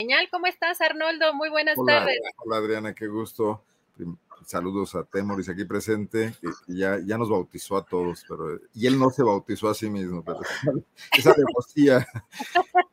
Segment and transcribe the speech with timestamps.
[0.00, 1.34] Señal, ¿cómo estás, Arnoldo?
[1.34, 2.20] Muy buenas Hola, tardes.
[2.44, 3.64] hola Adriana, qué gusto.
[4.46, 8.96] Saludos a Temoris aquí presente, que ya, ya nos bautizó a todos, pero y él
[8.96, 10.38] no se bautizó a sí mismo, pero
[11.18, 12.06] esa devotía.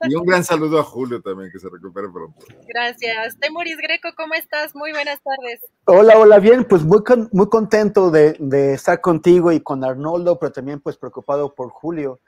[0.10, 2.44] Y un gran saludo a Julio también, que se recupere pronto.
[2.70, 3.38] Gracias.
[3.40, 4.74] Temoris Greco, ¿cómo estás?
[4.74, 5.62] Muy buenas tardes.
[5.86, 10.40] Hola, hola, bien, pues muy, con- muy contento de, de estar contigo y con Arnoldo,
[10.40, 12.20] pero también pues preocupado por Julio.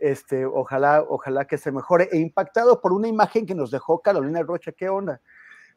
[0.00, 4.42] Este, ojalá, ojalá que se mejore e impactado por una imagen que nos dejó Carolina
[4.42, 5.20] Rocha, ¿qué onda?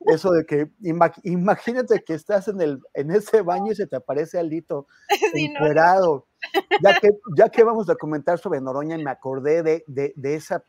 [0.05, 3.95] Eso de que ima- imagínate que estás en el en ese baño y se te
[3.97, 4.87] aparece Alito
[5.33, 6.27] Sí, no, encuerado.
[6.81, 10.63] Ya que, ya que vamos a comentar sobre Noroña, me acordé de, de, de esa,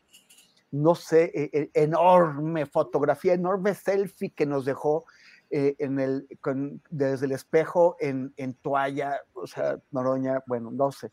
[0.71, 5.05] no sé, e- e- enorme fotografía, enorme selfie que nos dejó
[5.49, 10.91] eh, en el, con- desde el espejo en, en toalla, o sea, Noroña, bueno, no
[10.91, 11.11] sé.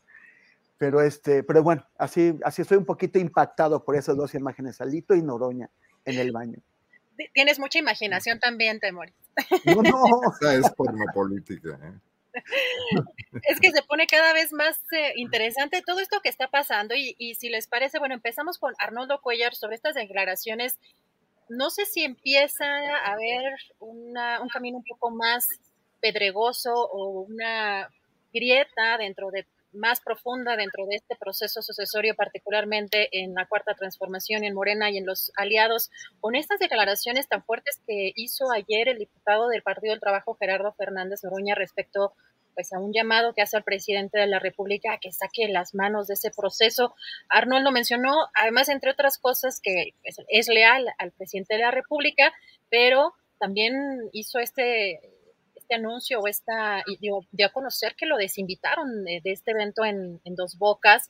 [0.77, 5.15] Pero, este, pero bueno, así, así estoy un poquito impactado por esas dos imágenes, Alito
[5.15, 5.69] y Noroña
[6.05, 6.57] en el baño.
[7.15, 9.13] Ti- Tienes mucha imaginación también, Temoris.
[9.65, 10.03] No, no,
[10.41, 11.79] Esa es pornopolítica.
[11.83, 11.93] ¿eh?
[13.43, 17.15] Es que se pone cada vez más eh, interesante todo esto que está pasando y,
[17.19, 20.77] y si les parece, bueno, empezamos con Arnoldo Cuellar sobre estas declaraciones.
[21.49, 23.43] No sé si empieza a haber
[23.79, 25.47] una- un camino un poco más
[26.01, 27.87] pedregoso o una
[28.33, 34.43] grieta dentro de más profunda dentro de este proceso sucesorio, particularmente en la cuarta transformación
[34.43, 35.89] en Morena y en los aliados,
[36.19, 40.73] con estas declaraciones tan fuertes que hizo ayer el diputado del Partido del Trabajo, Gerardo
[40.73, 42.13] Fernández Noroña, respecto
[42.53, 45.73] pues a un llamado que hace al presidente de la República a que saque las
[45.73, 46.95] manos de ese proceso.
[47.29, 52.31] Arnoldo mencionó, además, entre otras cosas, que pues, es leal al presidente de la República,
[52.69, 53.73] pero también
[54.13, 54.99] hizo este,
[55.63, 59.83] este anuncio o esta, y dio, dio a conocer que lo desinvitaron de, este evento
[59.85, 61.09] en, en Dos Bocas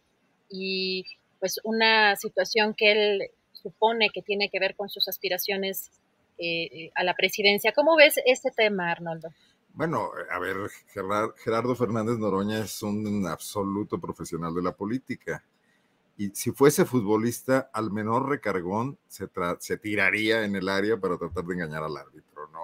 [0.50, 1.06] y
[1.40, 3.22] pues una situación que él
[3.52, 5.92] supone que tiene que ver con sus aspiraciones
[6.38, 7.74] eh, a la presidencia.
[7.74, 9.30] ¿Cómo ves este tema, Arnoldo?
[9.74, 10.56] Bueno, a ver,
[10.94, 15.44] Gerard- Gerardo Fernández Noroña es un absoluto profesional de la política.
[16.18, 19.30] Y si fuese futbolista, al menor recargón se,
[19.60, 22.62] se tiraría en el área para tratar de engañar al árbitro, ¿no?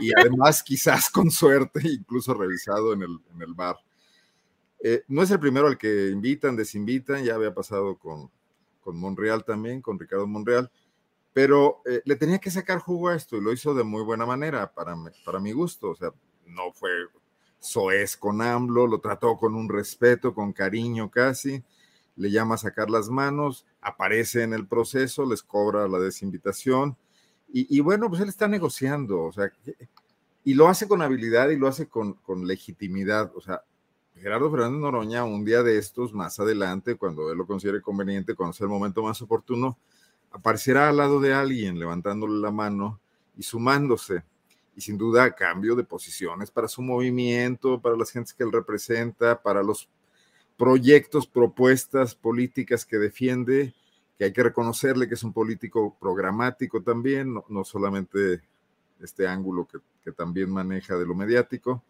[0.00, 3.76] Y, y además, quizás con suerte, incluso revisado en el, en el bar.
[4.80, 8.30] Eh, no es el primero al que invitan, desinvitan, ya había pasado con,
[8.80, 10.70] con Monreal también, con Ricardo Monreal
[11.34, 14.24] pero eh, le tenía que sacar jugo a esto y lo hizo de muy buena
[14.24, 14.94] manera para,
[15.26, 15.90] para mi gusto.
[15.90, 16.10] O sea,
[16.46, 16.90] no fue
[17.58, 21.62] soez con AMLO, lo trató con un respeto, con cariño casi,
[22.16, 26.96] le llama a sacar las manos, aparece en el proceso, les cobra la desinvitación
[27.56, 29.52] y, bueno, pues él está negociando, o sea,
[30.42, 33.30] y lo hace con habilidad y lo hace con, con legitimidad.
[33.36, 33.62] O sea,
[34.16, 38.54] Gerardo Fernández Noroña, un día de estos, más adelante, cuando él lo considere conveniente, cuando
[38.54, 39.78] sea el momento más oportuno,
[40.32, 42.98] aparecerá al lado de alguien levantándole la mano
[43.36, 44.24] y sumándose.
[44.74, 49.40] Y sin duda, cambio de posiciones para su movimiento, para las gentes que él representa,
[49.40, 49.88] para los
[50.56, 53.74] proyectos, propuestas políticas que defiende,
[54.18, 58.42] que hay que reconocerle que es un político programático también, no, no solamente
[59.00, 61.82] este ángulo que, que, también maneja de lo mediático.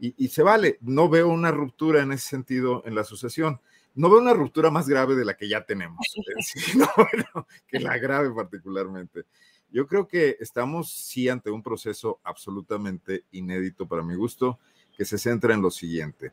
[0.00, 3.60] Y, y se vale, no veo una ruptura en ese sentido en la asociación
[3.94, 5.98] no veo una ruptura más grave de la que ya tenemos,
[6.40, 6.78] ¿sí?
[6.78, 9.24] no, bueno, que la grave particularmente.
[9.70, 14.58] Yo creo que estamos sí ante un proceso absolutamente inédito para mi gusto,
[14.96, 16.32] que se centra en lo siguiente.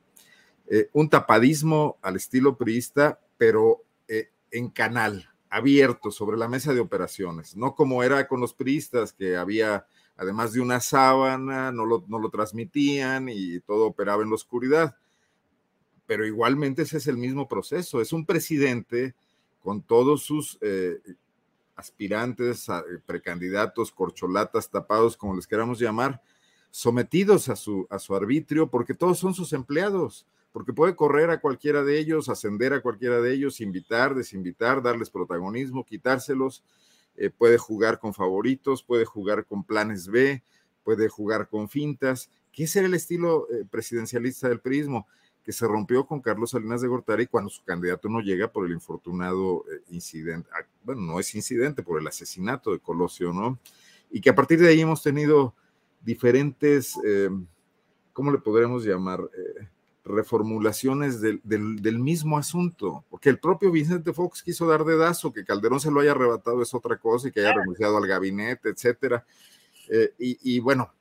[0.72, 6.80] Eh, un tapadismo al estilo priista, pero eh, en canal, abierto sobre la mesa de
[6.80, 12.06] operaciones, no como era con los priistas, que había, además de una sábana, no lo,
[12.08, 14.96] no lo transmitían y todo operaba en la oscuridad.
[16.06, 19.16] Pero igualmente ese es el mismo proceso, es un presidente
[19.64, 21.00] con todos sus eh,
[21.76, 22.68] aspirantes,
[23.08, 26.22] precandidatos, corcholatas, tapados, como les queramos llamar,
[26.70, 31.40] sometidos a su, a su arbitrio, porque todos son sus empleados porque puede correr a
[31.40, 36.64] cualquiera de ellos, ascender a cualquiera de ellos, invitar, desinvitar, darles protagonismo, quitárselos,
[37.16, 40.42] eh, puede jugar con favoritos, puede jugar con planes B,
[40.84, 45.08] puede jugar con fintas, que ese era el estilo eh, presidencialista del prismo,
[45.44, 48.72] que se rompió con Carlos Salinas de Gortari cuando su candidato no llega por el
[48.72, 53.60] infortunado eh, incidente, ah, bueno, no es incidente, por el asesinato de Colosio, ¿no?
[54.10, 55.54] Y que a partir de ahí hemos tenido
[56.02, 56.96] diferentes,
[58.14, 59.30] ¿cómo le podríamos llamar?
[60.10, 65.92] Reformulaciones del, mismo asunto, porque el propio Vicente Fox quiso dar dedazo, que Calderón se
[65.92, 69.24] lo haya arrebatado es otra cosa y que haya renunciado al gabinete, etcétera.
[69.88, 70.92] Eh, y, bueno,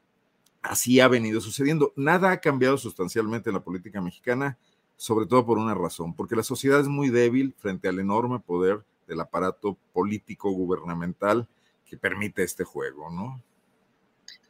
[0.62, 1.92] así ha venido sucediendo.
[1.96, 4.58] Nada ha cambiado sustancialmente en la política mexicana,
[4.96, 8.84] sobre todo por una razón, porque la sociedad es muy débil frente al enorme poder
[9.06, 11.48] del aparato político gubernamental
[11.86, 13.42] que permite este juego, ¿no?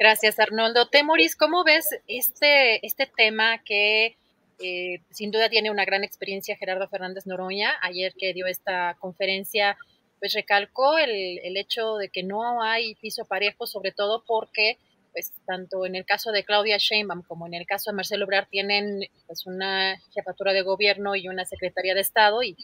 [0.00, 0.88] Gracias, Arnoldo.
[0.88, 4.16] Temoris, ¿cómo ves este, este tema que
[4.60, 7.74] eh, sin duda tiene una gran experiencia Gerardo Fernández Noroña.
[7.82, 9.76] Ayer que dio esta conferencia,
[10.18, 14.78] pues recalcó el, el hecho de que no hay piso parejo, sobre todo porque
[15.12, 18.46] pues tanto en el caso de Claudia Sheinbaum como en el caso de Marcelo Obrar
[18.50, 22.56] tienen pues una jefatura de gobierno y una secretaría de Estado y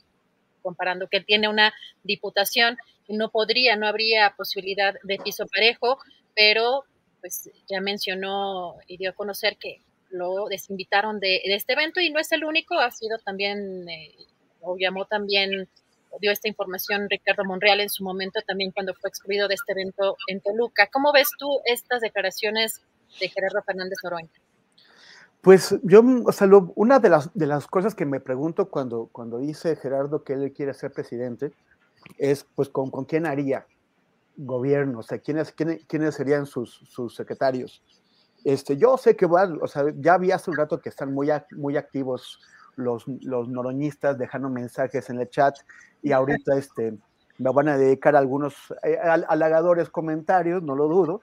[0.63, 2.77] comparando que tiene una diputación
[3.09, 5.99] no podría, no habría posibilidad de piso parejo,
[6.35, 6.85] pero
[7.21, 9.83] pues ya mencionó y dio a conocer que
[10.15, 14.15] lo desinvitaron de, este evento y no es el único, ha sido también, eh,
[14.61, 15.69] o llamó también,
[16.21, 20.17] dio esta información Ricardo Monreal en su momento también cuando fue excluido de este evento
[20.29, 20.89] en Toluca.
[20.93, 22.81] ¿Cómo ves tú estas declaraciones
[23.21, 24.31] de Gerardo Fernández Noroña?
[25.41, 29.39] Pues yo, o sea, una de las, de las cosas que me pregunto cuando, cuando
[29.39, 31.53] dice Gerardo que él quiere ser presidente
[32.17, 33.67] es, pues, ¿con, con quién haría
[34.37, 35.01] gobierno?
[35.01, 37.83] O sea, ¿quiénes, quiénes, quiénes serían sus, sus secretarios?
[38.45, 41.77] Este, yo sé que o sea, ya vi hace un rato que están muy, muy
[41.77, 42.39] activos
[42.77, 45.57] los, los noroñistas dejando mensajes en el chat
[46.03, 46.95] y ahorita este,
[47.39, 51.23] me van a dedicar algunos eh, halagadores comentarios, no lo dudo,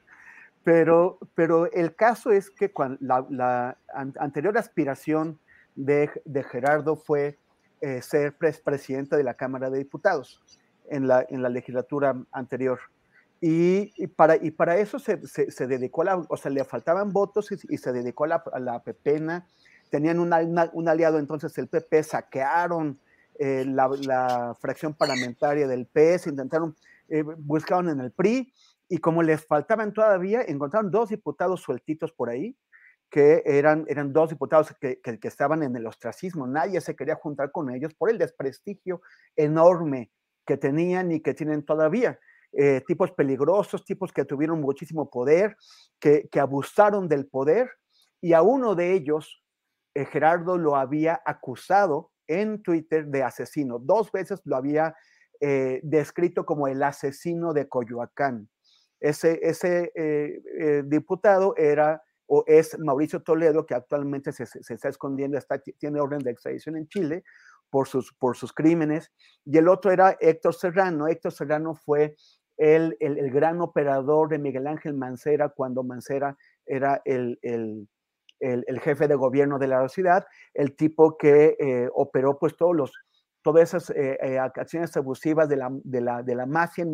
[0.64, 2.98] pero, pero el caso es que cuando
[3.30, 5.40] la, anterior aspiración
[5.76, 7.38] de, de Gerardo fue
[7.82, 10.42] eh, ser presidente de la Cámara de Diputados
[10.90, 12.80] en la, en la legislatura anterior.
[13.44, 17.52] Y, para, y para eso se, se, dedicó, a la, o sea, le faltaban votos
[17.52, 19.48] y, se dedicó a la, a la pepena.
[19.90, 23.00] Tenían un aliado entonces, el PP, saquearon
[23.40, 26.76] eh, la, la, fracción parlamentaria del PS, intentaron,
[27.10, 28.54] eh, buscaron en el PRI,
[28.88, 32.56] y como les faltaban todavía, encontraron dos diputados sueltitos por ahí,
[33.10, 36.46] que eran, eran dos diputados que, que, que estaban en el ostracismo.
[36.46, 39.02] Nadie se quería juntar con ellos por el desprestigio
[39.36, 40.12] enorme
[40.46, 42.20] que tenían y que tienen todavía.
[42.54, 45.56] Eh, tipos peligrosos, tipos que tuvieron muchísimo poder,
[46.00, 47.70] que, abusaron del poder,
[48.20, 49.44] y a uno de ellos,
[49.94, 53.80] eh, Gerardo lo había acusado en Twitter de asesino.
[53.80, 54.96] Dos veces lo había
[55.40, 58.50] eh, descrito como el asesino de Coyoacán.
[59.00, 59.92] Ese, ese
[60.86, 66.32] diputado era o es Mauricio Toledo, que actualmente se, está escondiendo, está, tiene orden de
[66.32, 67.26] extradición en Chile
[67.70, 69.12] por sus, por sus crímenes.
[69.44, 71.10] Y el otro era Héctor Serrano.
[71.10, 72.16] Héctor Serrano fue
[72.62, 79.16] el, el, gran operador de Miguel Ángel Mancera cuando Mancera era el, el, jefe de
[79.16, 82.92] gobierno de la ciudad, el tipo que eh, operó pues todos los,
[83.42, 86.86] todas esas eh, eh, acciones abusivas de la, de la, de la mafia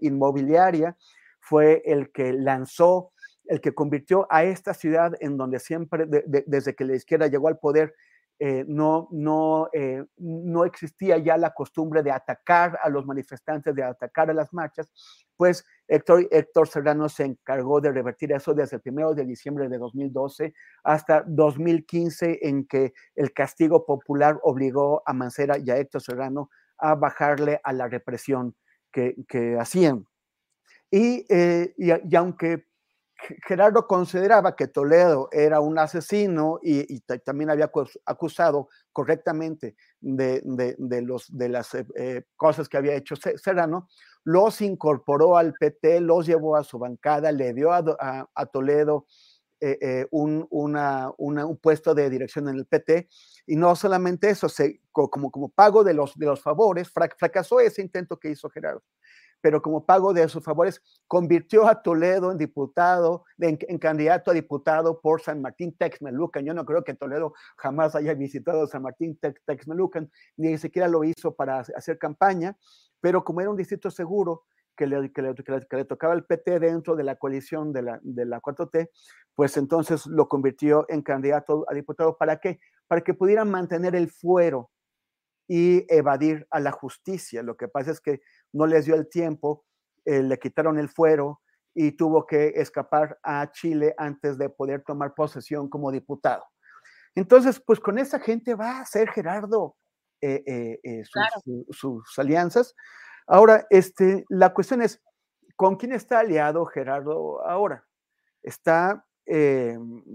[0.00, 0.96] inmobiliaria,
[1.38, 3.12] fue el que lanzó,
[3.44, 7.58] el que convirtió a esta ciudad en donde siempre, desde que la izquierda llegó al
[7.58, 7.94] poder,
[8.40, 13.84] eh, no, no, eh, no existía ya la costumbre de atacar a los manifestantes, de
[13.84, 14.90] atacar a las marchas,
[15.36, 19.78] pues Héctor, Héctor Serrano se encargó de revertir eso desde el primero de diciembre de
[19.78, 26.50] 2012 hasta 2015, en que el castigo popular obligó a Mancera y a Héctor Serrano
[26.78, 28.56] a bajarle a la represión
[28.90, 30.06] que, hacían.
[30.90, 32.64] Y, eh, y aunque
[33.46, 37.70] Gerardo consideraba que Toledo era un asesino y, también había
[38.04, 40.42] acusado correctamente de,
[41.02, 43.88] los, de las eh, eh, cosas que había hecho Serrano,
[44.24, 49.06] los incorporó al PT, los llevó a su bancada, le dio a, Toledo
[50.10, 53.08] un, un, puesto de dirección en el PT.
[53.46, 54.48] Y no solamente eso,
[54.90, 58.82] como, como pago de los, de los favores, fracasó ese intento que hizo Gerardo
[59.44, 65.02] pero como pago de sus favores, convirtió a Toledo en diputado, en, candidato a diputado
[65.02, 66.46] por San Martín Texmelucan.
[66.46, 71.34] Yo no creo que Toledo jamás haya visitado San Martín Texmelucan, ni siquiera lo hizo
[71.34, 72.56] para hacer campaña,
[73.02, 77.04] pero como era un distrito seguro, que le, que le, tocaba el PT dentro de
[77.04, 78.88] la coalición de la, de la 4T,
[79.34, 82.16] pues entonces lo convirtió en candidato a diputado.
[82.16, 82.60] ¿Para qué?
[82.88, 84.70] Para que pudieran mantener el fuero
[85.46, 87.42] y evadir a la justicia.
[87.42, 88.20] Lo que pasa es que
[88.54, 89.64] no les dio el tiempo,
[90.04, 91.40] eh, le quitaron el fuero
[91.74, 96.44] y tuvo que escapar a Chile antes de poder tomar posesión como diputado.
[97.14, 99.76] Entonces, pues con esa gente va a hacer Gerardo
[100.20, 101.02] eh, eh,
[101.70, 102.74] sus, alianzas.
[103.26, 105.02] Ahora, este, la cuestión es,
[105.56, 107.84] ¿con quién está aliado Gerardo ahora?
[108.42, 109.04] Está,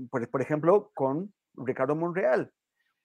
[0.10, 2.54] por, por ejemplo, con Ricardo Monreal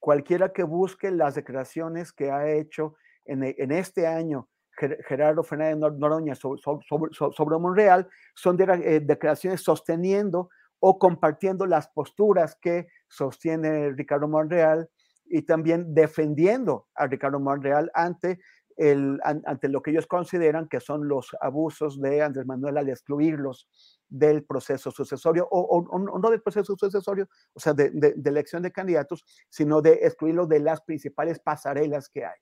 [0.05, 6.35] cualquiera que busque las declaraciones que ha hecho en, e, este año Gerardo Fernández Noroña
[6.35, 10.51] sobre, Monreal, son eh, declaraciones sosteniendo
[10.81, 14.89] o compartiendo las posturas que sostiene Ricardo Monreal
[15.25, 18.39] y también defendiendo a Ricardo Monreal ante,
[18.77, 23.67] lo que ellos consideran que son los abusos de Andrés Manuel al excluirlos
[24.09, 29.81] del proceso sucesorio, o, no del proceso sucesorio, o sea, de, elección de candidatos, sino
[29.81, 32.39] de excluirlo de las principales pasarelas que hay.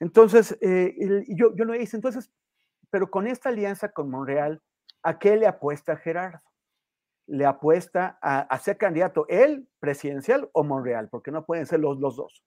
[0.00, 0.94] Entonces, eh,
[1.28, 2.30] yo, yo lo hice, entonces,
[2.90, 4.62] pero con esta alianza con Monreal,
[5.02, 6.40] ¿a qué le apuesta Gerardo?
[7.26, 12.16] Le apuesta a, ser candidato él, presidencial o Monreal, porque no pueden ser los, los
[12.16, 12.44] dos.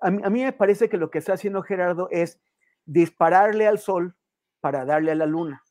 [0.00, 2.40] A mí, a mí me parece que lo que está haciendo Gerardo es
[2.84, 4.16] dispararle al sol
[4.60, 5.64] para darle a la luna.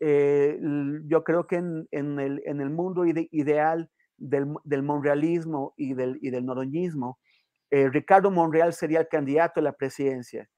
[0.00, 0.58] Eh,
[1.06, 7.18] yo creo que en, el, mundo ideal del, monrealismo y del, y del noroñismo,
[7.70, 10.48] eh, Ricardo Monreal sería el candidato a la presidencia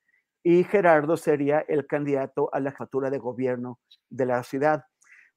[0.42, 4.84] y Gerardo sería el candidato a la jefatura de gobierno de la ciudad.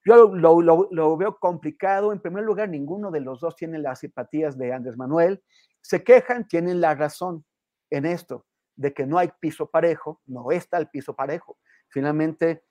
[0.04, 2.12] Yo lo, veo complicado.
[2.12, 5.44] En primer lugar, ninguno de los dos tiene las simpatías de Andrés Manuel.
[5.82, 7.46] Se quejan, tienen la razón
[7.90, 11.58] en esto, de que no hay piso parejo, no está el piso parejo.
[11.90, 12.64] Finalmente,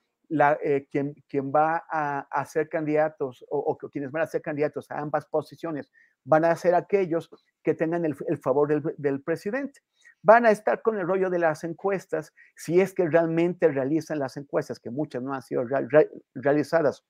[0.63, 5.25] eh, quien, quien, va a, ser candidatos o, quienes van a ser candidatos a ambas
[5.25, 5.91] posiciones
[6.23, 7.29] van a ser aquellos
[7.63, 9.81] que tengan el, favor del, presidente.
[10.23, 14.37] Van a estar con el rollo de las encuestas, si es que realmente realizan las
[14.37, 15.63] encuestas, que muchas no han sido
[16.35, 17.03] realizadas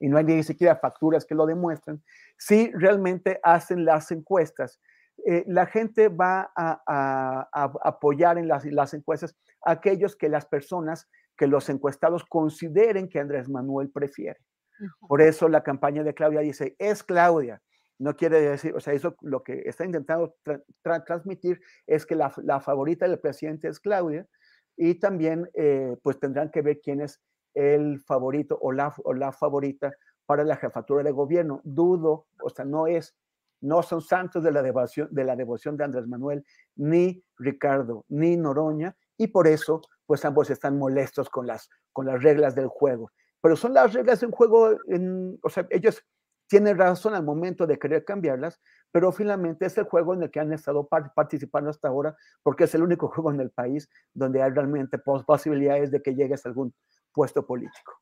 [0.00, 2.02] y no hay ni siquiera facturas que lo demuestren,
[2.36, 4.80] si realmente hacen las encuestas.
[5.24, 7.48] Eh, la gente va a,
[7.84, 13.20] apoyar en las, las encuestas a aquellos que las personas que los encuestados consideren que
[13.20, 14.40] Andrés Manuel prefiere.
[15.06, 17.62] Por eso la campaña de Claudia dice, es Claudia.
[18.02, 20.34] No quiere decir, o sea, eso lo que está intentando
[20.82, 24.26] transmitir es que la, favorita del presidente es Claudia
[24.76, 27.20] y también eh, pues tendrán que ver quién es
[27.54, 29.92] el favorito o la, o la favorita
[30.26, 31.60] para la jefatura de gobierno.
[31.62, 33.14] Dudo, o sea, no es,
[33.60, 36.44] no son santos de la devoción de, la devoción de Andrés Manuel,
[36.74, 42.20] ni Ricardo, ni Noroña, y por eso pues ambos están molestos con las, con las
[42.20, 43.12] reglas del juego.
[43.40, 46.04] Pero son las reglas del juego, en, o sea, ellos
[46.52, 50.38] tienen razón al momento de querer cambiarlas, pero finalmente es el juego en el que
[50.38, 54.50] han estado participando hasta ahora, porque es el único juego en el país donde hay
[54.50, 56.74] realmente posibilidades de que llegues a algún
[57.10, 57.94] puesto político.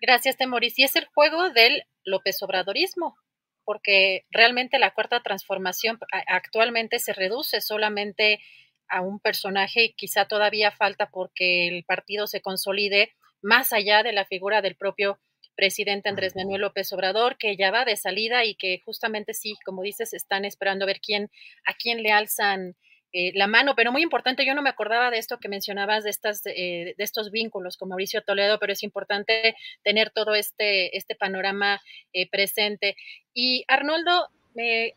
[0.00, 0.76] Gracias, Temoris.
[0.76, 3.16] Y es el juego del López Obradorismo,
[3.64, 8.40] porque realmente la cuarta transformación actualmente se reduce solamente
[8.88, 14.24] a un personaje, quizá todavía falta porque el partido se consolide más allá de la
[14.24, 15.20] figura del propio
[15.54, 19.82] presidente Andrés Manuel López Obrador, que ya va de salida y que justamente sí, como
[19.82, 21.30] dices, están esperando a ver quién,
[21.66, 22.76] a quién le alzan
[23.16, 26.10] eh, la mano, pero muy importante, yo no me acordaba de esto que mencionabas, de,
[26.10, 31.14] estas, eh, de estos vínculos con Mauricio Toledo, pero es importante tener todo este, este
[31.14, 31.80] panorama
[32.12, 32.96] eh, presente.
[33.32, 34.30] Y Arnoldo,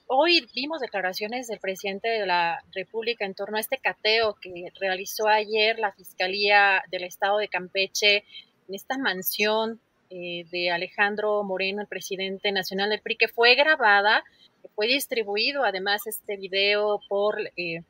[0.08, 5.28] hoy vimos declaraciones del presidente de la República en torno a este cateo que realizó
[5.28, 8.24] ayer la Fiscalía del Estado de Campeche
[8.68, 14.24] en esta mansión eh, de Alejandro Moreno, el presidente nacional del PRI, que fue grabada,
[14.62, 17.84] que fue distribuido además este video por eh,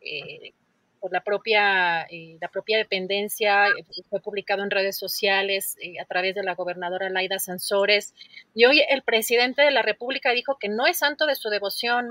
[0.00, 0.52] eh,
[0.98, 6.34] por la propia, eh, la propia dependencia, eh, fue publicado en redes sociales a través
[6.34, 8.12] de la gobernadora Laida Sansores.
[8.54, 12.08] Y hoy el presidente de la República dijo que no es santo de su devoción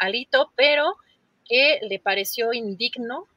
[0.00, 0.96] Alito, pero
[1.48, 3.28] que le pareció indigno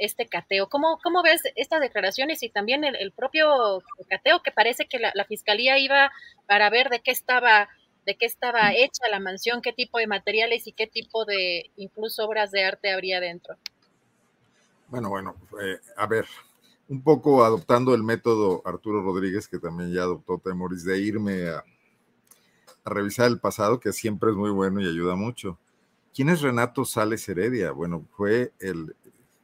[0.00, 0.68] este cateo.
[0.68, 5.78] ¿Cómo, ¿Cómo, ves estas declaraciones y también el, propio cateo que parece que la, fiscalía
[5.78, 6.10] iba
[6.46, 7.68] para ver de qué estaba
[8.04, 12.24] de qué estaba hecha la mansión, qué tipo de materiales y qué tipo de incluso
[12.24, 13.56] obras de arte habría dentro.
[14.88, 16.26] Bueno, bueno, eh, a ver,
[16.88, 21.64] un poco adoptando el método Arturo Rodríguez, que también ya adoptó Temoris, de irme a,
[22.84, 25.58] a revisar el pasado, que siempre es muy bueno y ayuda mucho.
[26.14, 27.72] ¿Quién es Renato Sales Heredia?
[27.72, 28.94] Bueno, fue el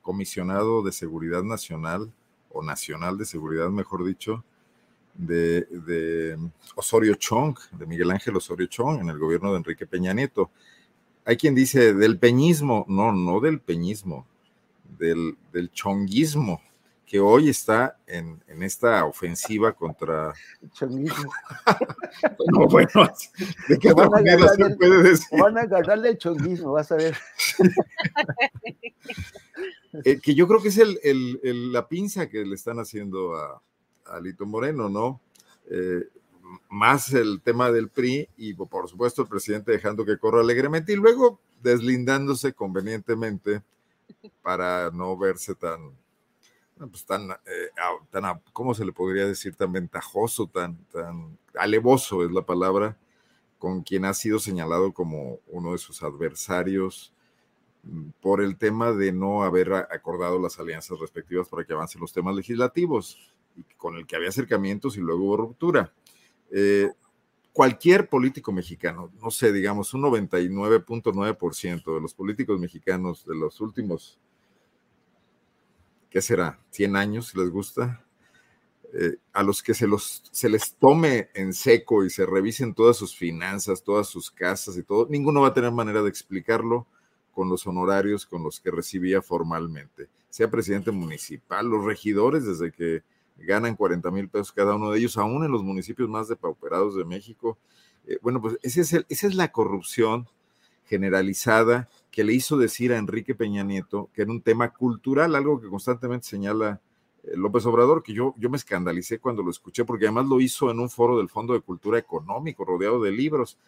[0.08, 2.10] comisionado de Seguridad Nacional,
[2.48, 4.42] o Nacional de Seguridad, mejor dicho,
[5.12, 6.38] de,
[6.74, 10.50] Osorio Chong, de Miguel Ángel Osorio Chong, en el gobierno de Enrique Peña Nieto.
[11.26, 14.26] Hay quien dice del peñismo, no, no del peñismo,
[14.98, 16.62] del, del chonguismo,
[17.04, 20.32] que hoy está en, esta ofensiva contra.
[20.72, 21.30] Chonguismo.
[22.50, 23.10] no, bueno,
[23.68, 25.38] ¿de qué van manera se puede decir?
[25.38, 27.14] Van a agarrarle el chonguismo, vas a ver.
[30.04, 33.62] Eh, que yo creo que es el, la pinza que le están haciendo a,
[34.06, 35.20] Alito Moreno, ¿no?
[35.70, 36.08] Eh,
[36.70, 40.96] más el tema del PRI y por supuesto el presidente dejando que corra alegremente y
[40.96, 43.62] luego deslindándose convenientemente
[44.40, 45.92] para no verse tan,
[46.78, 47.70] pues tan, eh,
[48.10, 49.56] tan, ¿cómo se le podría decir?
[49.56, 52.96] Tan ventajoso, tan, tan alevoso es la palabra,
[53.58, 57.12] con quien ha sido señalado como uno de sus adversarios
[58.20, 62.34] por el tema de no haber acordado las alianzas respectivas para que avancen los temas
[62.34, 63.32] legislativos
[63.76, 65.92] con el que había acercamientos y luego hubo ruptura.
[66.50, 66.90] Eh,
[67.52, 74.18] cualquier político mexicano, no sé, digamos un 99.9% de los políticos mexicanos de los últimos,
[76.10, 76.60] ¿qué será?
[76.70, 78.04] 100 años, si les gusta,
[78.94, 82.96] eh, a los que se, los, se les tome en seco y se revisen todas
[82.96, 86.86] sus finanzas, todas sus casas y todo, ninguno va a tener manera de explicarlo
[87.38, 93.04] con los honorarios con los que recibía formalmente, sea presidente municipal, los regidores desde que
[93.36, 97.04] ganan 40 mil pesos cada uno de ellos, aún en los municipios más depauperados de
[97.04, 97.56] México.
[98.08, 100.26] Eh, bueno, pues ese es esa es la corrupción
[100.86, 105.60] generalizada que le hizo decir a Enrique Peña Nieto que era un tema cultural, algo
[105.60, 106.80] que constantemente señala
[107.22, 110.72] eh, López Obrador, que yo, yo me escandalicé cuando lo escuché, porque además lo hizo
[110.72, 113.58] en un foro del Fondo de Cultura Económico, rodeado de libros.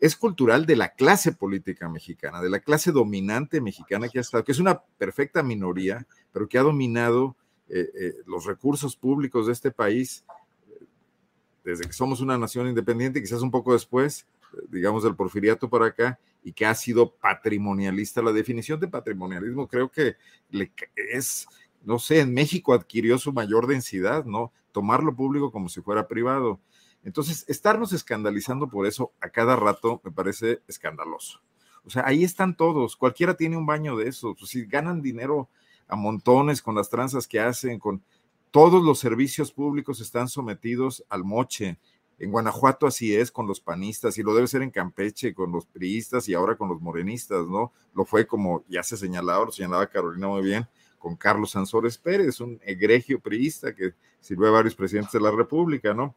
[0.00, 4.44] Es cultural de la clase política mexicana, de la clase dominante mexicana que ha estado,
[4.44, 7.36] que es una perfecta minoría, pero que ha dominado
[7.68, 10.24] eh, eh, los recursos públicos de este país,
[11.62, 14.26] desde que somos una nación independiente, quizás un poco después,
[14.70, 18.22] digamos del porfiriato para acá, y que ha sido patrimonialista.
[18.22, 20.16] La definición de patrimonialismo creo que
[20.96, 21.46] es,
[21.84, 24.52] no sé, en México adquirió su mayor densidad, ¿no?
[24.72, 26.58] Tomar lo público como si fuera privado.
[27.02, 31.40] Entonces, estarnos escandalizando por eso a cada rato me parece escandaloso.
[31.84, 34.34] O sea, ahí están todos, cualquiera tiene un baño de eso.
[34.38, 35.48] Pues, si ganan dinero
[35.88, 38.02] a montones con las tranzas que hacen, con
[38.50, 41.78] todos los servicios públicos están sometidos al moche.
[42.18, 45.66] En Guanajuato así es con los panistas y lo debe ser en Campeche con los
[45.66, 47.72] priistas y ahora con los morenistas, ¿no?
[47.94, 52.40] Lo fue como ya se señalaba, lo señalaba Carolina muy bien, con Carlos Sansores Pérez,
[52.40, 56.14] un egregio priista que sirvió a varios presidentes de la República, ¿no?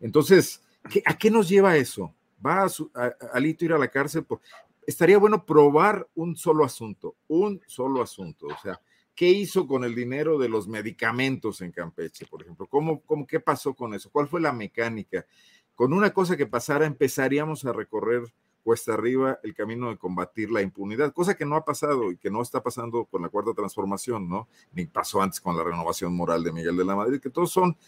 [0.00, 0.62] Entonces,
[1.04, 2.14] ¿a qué nos lleva eso?
[2.44, 4.24] ¿Va a, Alito ir a la cárcel?
[4.24, 4.40] Por,
[4.86, 8.46] estaría bueno probar un solo asunto, un solo asunto.
[8.46, 8.80] O sea,
[9.14, 12.66] ¿qué hizo con el dinero de los medicamentos en Campeche, por ejemplo?
[12.66, 14.10] ¿Cómo, cómo, ¿Qué pasó con eso?
[14.10, 15.26] ¿Cuál fue la mecánica?
[15.74, 18.22] Con una cosa que pasara, empezaríamos a recorrer
[18.68, 22.30] cuesta arriba el camino de combatir la impunidad, cosa que no ha pasado y que
[22.30, 24.46] no está pasando con la cuarta transformación, ¿no?
[24.72, 27.78] Ni pasó antes con la renovación moral de Miguel de la Madrid, que todos son,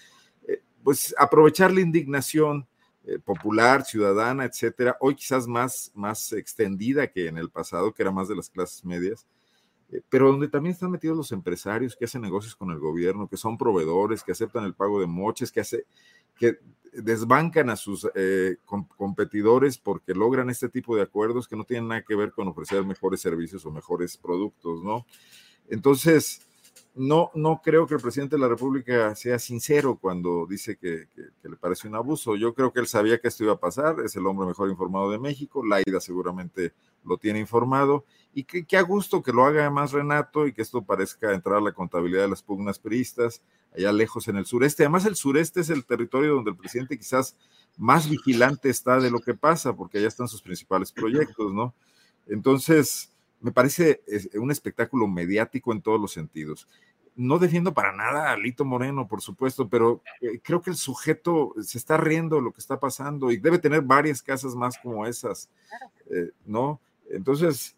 [0.82, 2.66] pues, aprovechar la indignación,
[3.04, 8.12] eh, popular, ciudadana, etcétera, hoy quizás más, más extendida que en el pasado, que era
[8.12, 9.26] más de las clases medias,
[9.90, 13.38] eh, pero donde también están metidos los empresarios que hacen negocios con el gobierno, que
[13.38, 15.86] son proveedores, que aceptan el pago de moches, que, hace,
[16.36, 16.58] que
[16.92, 18.56] desbancan a sus eh,
[18.96, 22.84] competidores porque logran este tipo de acuerdos que no tienen nada que ver con ofrecer
[22.84, 25.06] mejores servicios o mejores productos, ¿no?
[25.68, 26.46] Entonces,
[26.94, 31.06] no, no creo que el presidente de la República sea sincero cuando dice que,
[31.42, 32.36] le parece un abuso.
[32.36, 35.10] Yo creo que él sabía que esto iba a pasar, es el hombre mejor informado
[35.10, 36.72] de México, Laida seguramente
[37.04, 40.82] lo tiene informado, y que, a gusto que lo haga además Renato y que esto
[40.82, 43.42] parezca entrar a la contabilidad de las pugnas priistas,
[43.74, 44.82] allá lejos en el sureste.
[44.82, 47.36] Además, el sureste es el territorio donde el presidente quizás
[47.78, 51.74] más vigilante está de lo que pasa, porque allá están sus principales proyectos, ¿no?
[52.26, 54.02] Entonces, me parece
[54.34, 56.68] un espectáculo mediático en todos los sentidos.
[57.16, 61.54] No defiendo para nada a Lito Moreno, por supuesto, pero eh, creo que el sujeto
[61.62, 65.06] se está riendo de lo que está pasando y debe tener varias casas más como
[65.06, 65.50] esas,
[66.10, 66.80] eh, ¿no?
[67.10, 67.76] Entonces,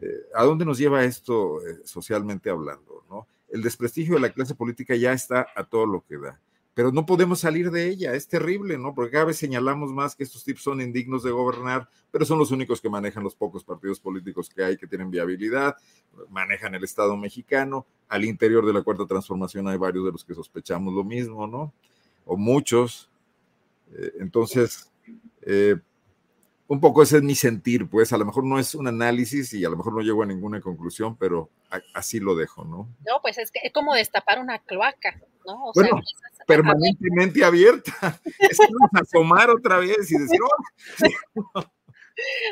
[0.00, 3.26] eh, ¿a dónde nos lleva esto socialmente hablando, no?
[3.48, 6.38] El desprestigio de la clase política ya está a todo lo que da.
[6.76, 8.94] Pero no podemos salir de ella, es terrible, ¿no?
[8.94, 12.50] Porque cada vez señalamos más que estos tipos son indignos de gobernar, pero son los
[12.50, 15.74] únicos que manejan los pocos partidos políticos que hay que tienen viabilidad,
[16.28, 20.34] manejan el Estado mexicano, al interior de la Cuarta Transformación hay varios de los que
[20.34, 21.72] sospechamos lo mismo, ¿no?
[22.26, 23.08] O muchos.
[23.94, 24.92] Eh, entonces,
[25.40, 25.76] eh,
[26.68, 29.64] un poco ese es mi sentir, pues a lo mejor no es un análisis y
[29.64, 31.48] a lo mejor no llego a ninguna conclusión, pero
[31.94, 32.86] así lo dejo, ¿no?
[33.06, 35.68] No, pues es, que es como destapar una cloaca, ¿no?
[35.68, 37.92] O bueno, sea, permanentemente abierta.
[38.38, 40.40] Es como asomar otra vez y decir,
[41.54, 41.64] oh".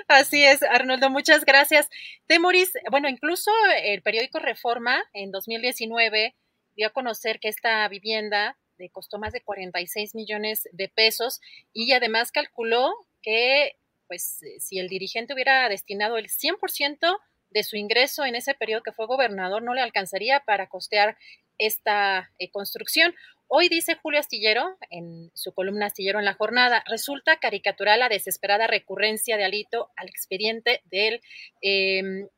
[0.09, 1.88] Así es, Arnoldo, muchas gracias.
[2.26, 3.50] Temoris, bueno, incluso
[3.83, 6.35] el periódico Reforma en 2019
[6.76, 11.40] dio a conocer que esta vivienda le costó más de 46 millones de pesos
[11.72, 13.76] y además calculó que
[14.07, 17.18] pues eh, si el dirigente hubiera destinado el 100%
[17.50, 21.16] de su ingreso en ese periodo que fue gobernador, no le alcanzaría para costear
[21.59, 23.14] esta eh, construcción.
[23.46, 28.66] Hoy dice Julio Astillero, en su columna Astillero en la jornada, resulta caricatural la desesperada
[28.66, 31.20] recurrencia de Alito al expediente del
[31.62, 32.28] eh,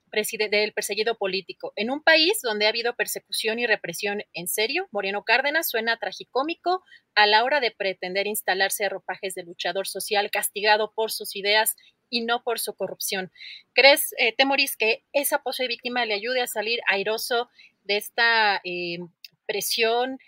[0.50, 1.72] del perseguido político.
[1.76, 6.82] En un país donde ha habido persecución y represión en serio, Moreno Cárdenas suena tragicómico
[7.14, 11.76] a la hora de pretender instalarse a ropajes de luchador social castigado por sus ideas
[12.08, 13.30] y no por su corrupción.
[13.74, 17.50] ¿Crees, eh, Temoris, que esa pose víctima le ayude a salir airoso
[17.84, 18.98] de esta eh,
[19.46, 20.18] presión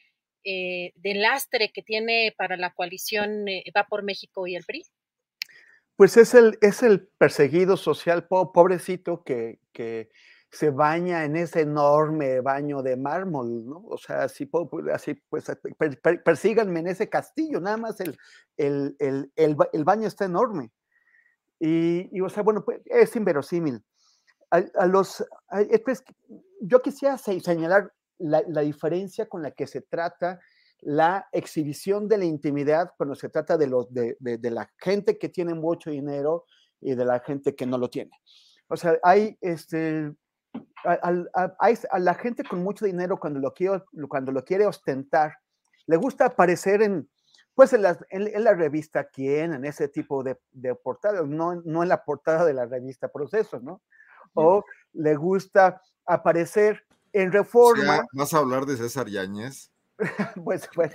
[0.44, 4.84] eh, de lastre que tiene para la coalición eh, Va por México y el PRI?
[5.96, 10.10] Pues es el, es el perseguido social pobrecito que, que
[10.50, 13.84] se baña en ese enorme baño de mármol, ¿no?
[13.88, 15.44] O sea, así, pues, así pues,
[16.24, 18.16] persíganme en ese castillo, nada más el,
[18.56, 20.70] el, el, el baño está enorme.
[21.60, 23.82] Y, y, o sea, bueno, pues es inverosímil.
[24.50, 25.22] A, los,
[25.84, 26.02] pues,
[26.60, 30.40] yo quisiera señalar la, la, diferencia con la que se trata
[30.80, 35.28] la exhibición de la intimidad cuando se trata de, los, de, de, la gente que
[35.28, 36.44] tiene mucho dinero
[36.80, 38.12] y de la gente que no lo tiene.
[38.68, 40.12] O sea, hay este,
[40.84, 45.34] a, a, la gente con mucho dinero cuando lo, quiere, cuando lo quiere ostentar,
[45.86, 47.08] le gusta aparecer en,
[47.54, 51.82] pues en la, en, la revista Quién, en ese tipo de, de portadas, no, no
[51.82, 53.82] en la portada de la revista Proceso, ¿no?
[54.34, 58.06] O le gusta aparecer en Reforma.
[58.12, 59.70] ¿Vas a hablar de César Yáñez?
[60.44, 60.92] pues bueno.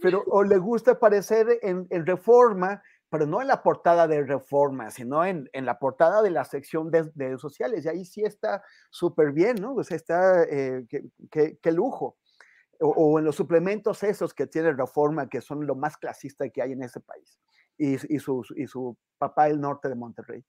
[0.00, 5.24] pero o le gusta aparecer en, Reforma, pero no en la portada de Reforma, sino
[5.24, 7.84] en, en la portada de la sección de, de sociales.
[7.84, 9.74] Y ahí sí está súper bien, ¿no?
[9.74, 10.86] O sea, está, eh,
[11.30, 12.16] qué, lujo.
[12.78, 16.60] O, o, en los suplementos esos que tiene Reforma, que son lo más clasista que
[16.62, 17.38] hay en ese país.
[17.78, 20.44] Y, y, su, y su papá, el norte de Monterrey.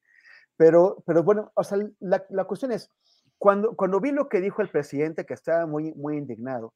[0.58, 2.92] Pero, pero bueno, o sea, la, la cuestión es,
[3.38, 6.74] cuando, cuando vi lo que dijo el presidente, que estaba muy, muy indignado,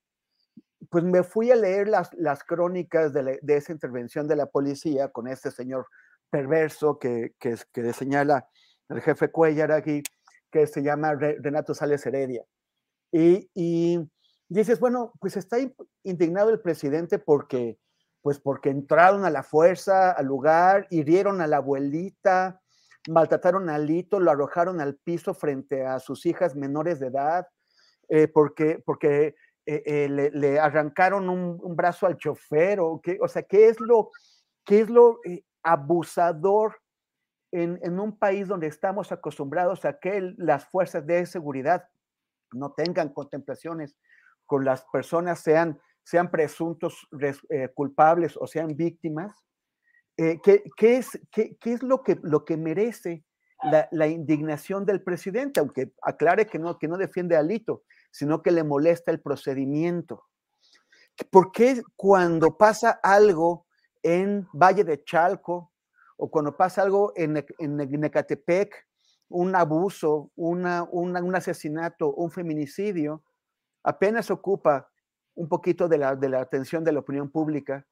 [0.89, 5.27] pues me fui a leer las, las crónicas de, esa intervención de la policía con
[5.27, 5.87] este señor
[6.29, 8.47] perverso que, que, que señala
[8.89, 10.03] el jefe Cuellar aquí,
[10.51, 12.43] que se llama Renato Sales Heredia.
[13.11, 13.99] Y, y,
[14.49, 15.57] dices, bueno, pues está
[16.03, 17.77] indignado el presidente porque,
[18.21, 22.60] pues porque entraron a la fuerza al lugar, hirieron a la abuelita,
[23.09, 27.47] maltrataron al Lito, lo arrojaron al piso frente a sus hijas menores de edad,
[28.09, 29.35] eh, porque, porque
[29.65, 34.11] eh, eh, le, arrancaron un, brazo al chofer, o, qué, o sea, ¿qué es lo,
[34.65, 35.19] qué es lo
[35.63, 36.79] abusador
[37.51, 41.87] en, en, un país donde estamos acostumbrados a que las fuerzas de seguridad
[42.53, 43.97] no tengan contemplaciones
[44.45, 47.07] con las personas, sean, sean presuntos
[47.73, 49.50] culpables o sean víctimas?
[50.43, 53.23] ¿Qué, qué, es, qué, es, lo que, lo que merece
[53.63, 55.59] la, la, indignación del presidente?
[55.59, 60.25] Aunque aclare que no, que no defiende a Alito, sino que le molesta el procedimiento.
[61.29, 63.65] ¿Por qué cuando pasa algo
[64.03, 65.71] en Valle de Chalco
[66.17, 68.87] o cuando pasa algo en, en Necatepec,
[69.29, 73.23] un abuso, una, un asesinato, un feminicidio,
[73.83, 74.89] apenas ocupa
[75.35, 77.87] un poquito de la, de la atención de la opinión pública,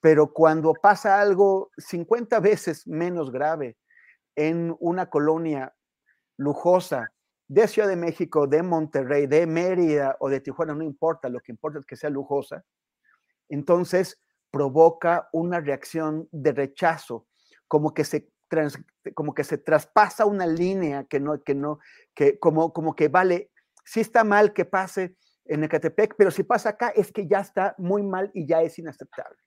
[0.00, 3.76] pero cuando pasa algo 50 veces menos grave
[4.36, 5.74] en una colonia
[6.36, 7.12] lujosa,
[7.48, 11.50] de Ciudad de México, de Monterrey, de Mérida o de Tijuana, no importa, lo que
[11.50, 12.62] importa es que sea lujosa,
[13.48, 17.26] entonces provoca una reacción de rechazo,
[17.66, 18.30] como que se,
[19.14, 21.78] como que se traspasa una línea que no, que no,
[22.14, 23.50] que como, como que vale,
[23.84, 27.74] sí está mal que pase en Ecatepec, pero si pasa acá es que ya está
[27.78, 29.38] muy mal y ya es inaceptable.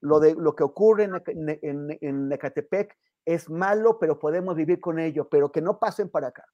[0.00, 1.14] Lo, de, lo que ocurre en,
[1.62, 6.28] en, en Ecatepec es malo, pero podemos vivir con ello, pero que no pasen para
[6.28, 6.46] acá.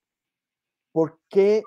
[0.92, 1.62] ¿Por qué,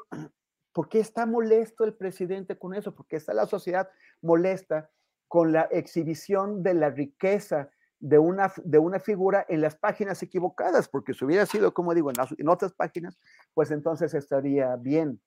[0.74, 2.94] ¿Por qué está molesto el presidente con eso?
[2.94, 3.90] Porque está la sociedad
[4.22, 4.90] molesta
[5.28, 10.88] con la exhibición de la riqueza de una, de una figura en las páginas equivocadas,
[10.88, 13.18] porque si hubiera sido, como digo, en, otras páginas,
[13.54, 15.20] pues entonces estaría bien.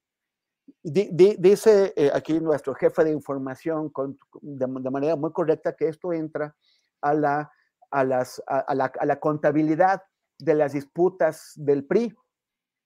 [0.83, 3.93] Dice eh, aquí nuestro jefe de información
[4.41, 6.55] de, manera muy correcta que esto entra
[7.01, 7.53] a la,
[7.91, 10.03] a, las, a, la, a la contabilidad
[10.39, 12.15] de las disputas del PRI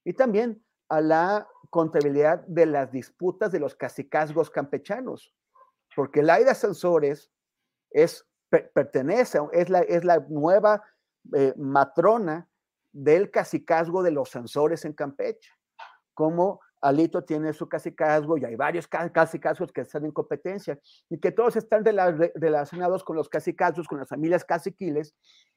[0.04, 5.32] y también a la contabilidad de las disputas de los cacicazgos campechanos,
[5.96, 7.30] porque Laida Sansores
[7.90, 8.26] es
[8.72, 10.82] pertenece, es la, es la nueva
[11.32, 12.48] eh, matrona
[12.92, 15.50] del cacicazgo de los censores en Campeche.
[16.14, 21.32] Como Alito tiene su cacicazgo y hay varios cacicazgos que están en competencia y que
[21.32, 25.14] todos están relacionados con los cacicazgos, con las familias caciquiles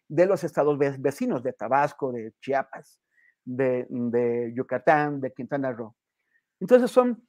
[0.07, 2.97] de los estados vecinos, de Tabasco, de Chiapas,
[3.43, 5.93] de, Yucatán, de Quintana Roo.
[6.61, 7.21] Entonces son,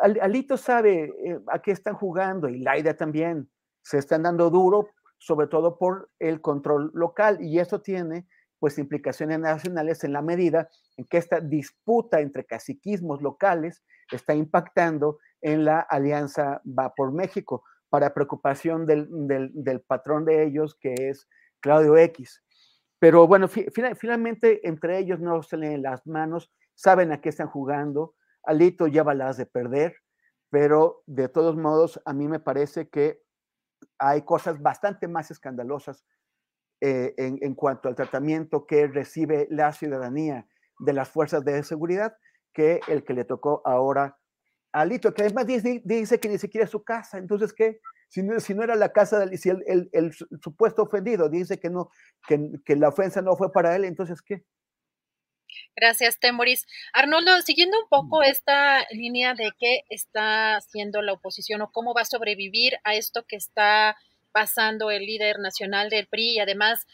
[0.00, 3.50] Alito sabe eh, a qué están jugando y Laida también
[3.82, 8.28] se están dando duro, sobre todo por el control local, y eso tiene
[8.64, 15.18] pues implicaciones nacionales en la medida en que esta disputa entre caciquismos locales está impactando
[15.42, 21.28] en la alianza Va por México, para preocupación del, patrón de ellos, que es
[21.60, 22.42] Claudio X.
[22.98, 28.14] Pero bueno, finalmente entre ellos no se leen las manos, saben a qué están jugando,
[28.44, 29.94] Alito lleva las de perder,
[30.48, 33.20] pero de todos modos a mí me parece que
[33.98, 36.06] hay cosas bastante más escandalosas
[36.86, 40.46] eh, en, cuanto al tratamiento que recibe la ciudadanía
[40.78, 42.14] de las fuerzas de seguridad
[42.52, 44.18] que el que le tocó ahora
[44.70, 45.82] a Alito, que además dice,
[46.20, 47.16] que ni siquiera es su casa.
[47.16, 47.80] Entonces, ¿qué?
[48.10, 51.70] Si no, si no era la casa del si el, el, supuesto ofendido dice que,
[51.70, 51.88] no,
[52.28, 54.44] que, que la ofensa no fue para él, entonces, ¿qué?
[55.74, 56.66] Gracias, Temoris.
[56.92, 62.02] Arnoldo, siguiendo un poco esta línea de qué está haciendo la oposición o cómo va
[62.02, 63.96] a sobrevivir a esto que está
[64.34, 66.86] pasando el líder nacional del PRI y además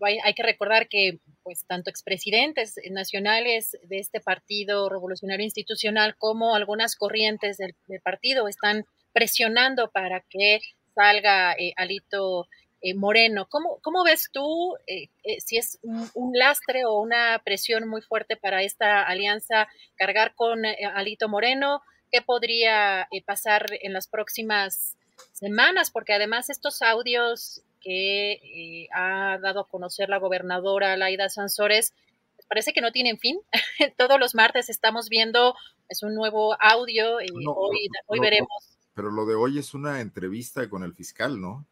[0.00, 6.94] hay, que recordar que pues tanto expresidentes nacionales de este partido revolucionario institucional como algunas
[6.94, 10.60] corrientes del, partido están presionando para que
[10.94, 12.46] salga eh, Alito
[12.80, 13.46] eh, Moreno.
[13.48, 15.08] ¿Cómo, ¿Cómo, ves tú eh,
[15.40, 21.28] si es un, lastre o una presión muy fuerte para esta alianza cargar con Alito
[21.28, 21.82] Moreno?
[22.10, 24.96] ¿Qué podría pasar en las próximas
[25.32, 25.90] semanas?
[25.90, 31.92] Porque además estos audios que ha dado a conocer la gobernadora Laida Sansores,
[32.36, 33.40] pues, parece que no tienen fin.
[33.98, 35.54] Todos los martes estamos viendo
[35.88, 38.48] es un nuevo audio y hoy, hoy veremos.
[38.94, 41.66] Pero lo de hoy es una entrevista con el fiscal, ¿no?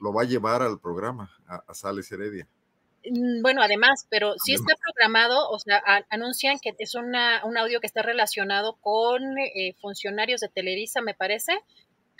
[0.00, 2.46] lo, va a llevar al programa, a, Sales Heredia.
[3.04, 7.80] Mm, bueno, además, pero sí está programado, o sea, anuncian que es una, un audio
[7.80, 11.52] que está relacionado con eh, funcionarios de Televisa, me parece.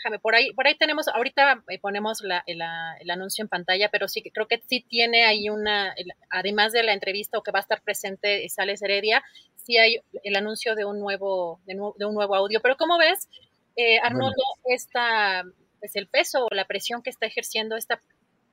[0.03, 4.07] Déjame, por ahí, por ahí tenemos, ahorita eh, ponemos la, el anuncio en pantalla, pero
[4.07, 5.95] sí creo que sí tiene ahí una,
[6.29, 9.23] además de la entrevista o que va a estar presente Sales Heredia,
[9.55, 12.59] sí hay el anuncio de un nuevo, de, un nuevo audio.
[12.61, 13.29] Pero ¿cómo ves,
[13.75, 15.43] eh, Arnoldo, esta
[15.83, 18.01] pues el peso o la presión que está ejerciendo esta,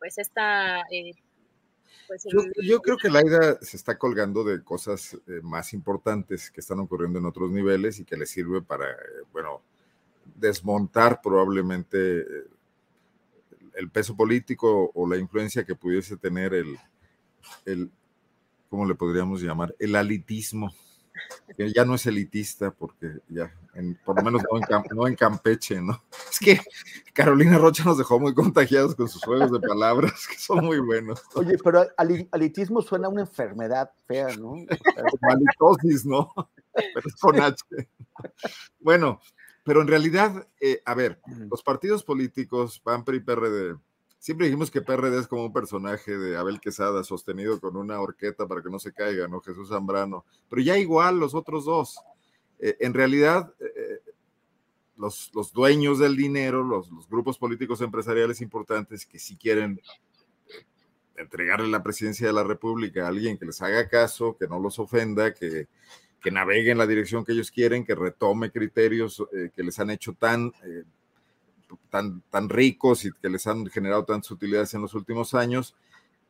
[0.00, 0.80] pues esta...
[0.90, 1.12] Eh,
[2.08, 2.26] pues,
[2.60, 7.20] yo, creo que Laida se está colgando de cosas eh, más importantes que están ocurriendo
[7.20, 9.62] en otros niveles y que le sirve para, eh, bueno,
[10.34, 12.24] desmontar probablemente
[13.74, 16.76] el peso político o la influencia que pudiese tener el,
[17.64, 17.90] el
[18.68, 19.74] ¿cómo le podríamos llamar?
[19.78, 20.72] El alitismo
[21.56, 23.52] que ya no es elitista, porque ya,
[24.04, 24.42] por lo menos
[24.92, 26.02] no en, Campeche, ¿no?
[26.30, 26.60] Es que
[27.12, 31.22] Carolina Rocha nos dejó muy contagiados con sus juegos de palabras, que son muy buenos.
[31.34, 31.86] Oye, pero
[32.32, 34.54] alitismo suena a una enfermedad fea, ¿no?
[35.22, 36.32] Malitosis, ¿no?
[36.72, 37.64] Pero es con H.
[38.78, 39.20] Bueno,
[39.64, 41.20] pero en realidad, eh, a ver,
[41.50, 43.76] los partidos políticos, PAN, PRI, PRD,
[44.20, 48.46] Siempre dijimos que PRD es como un personaje de Abel Quesada sostenido con una horqueta
[48.46, 49.40] para que no se caiga, ¿no?
[49.40, 50.26] Jesús Zambrano.
[50.50, 51.98] Pero ya igual los otros dos.
[52.58, 54.00] Eh, en realidad, eh,
[54.98, 59.80] los, los, dueños del dinero, los, los, grupos políticos empresariales importantes que si quieren
[61.16, 64.78] entregarle la presidencia de la República a alguien que les haga caso, que no los
[64.78, 65.68] ofenda, que,
[66.20, 69.90] que navegue en la dirección que ellos quieren, que retome criterios eh, que les han
[69.90, 70.52] hecho tan
[71.90, 75.74] tan, tan ricos y que les han generado tantas utilidades en los últimos años,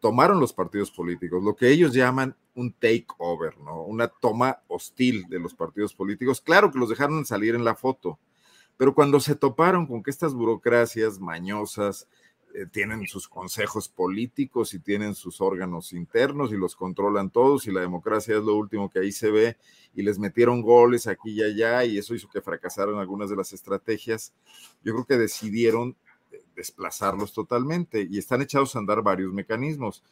[0.01, 3.83] tomaron los partidos políticos, lo que ellos llaman un takeover, ¿no?
[3.83, 6.41] Una toma hostil de los partidos políticos.
[6.41, 8.19] Claro que los dejaron salir en la foto,
[8.77, 12.09] pero cuando se toparon con que estas burocracias mañosas
[12.55, 17.73] eh, tienen sus consejos políticos y tienen sus órganos internos y los controlan todos y
[17.73, 19.57] la democracia es lo último que ahí se ve
[19.95, 23.53] y les metieron goles aquí y allá y eso hizo que fracasaran algunas de las
[23.53, 24.33] estrategias.
[24.83, 25.97] Yo creo que decidieron
[26.33, 30.03] eh, desplazarlos totalmente y están echados a andar varios mecanismos.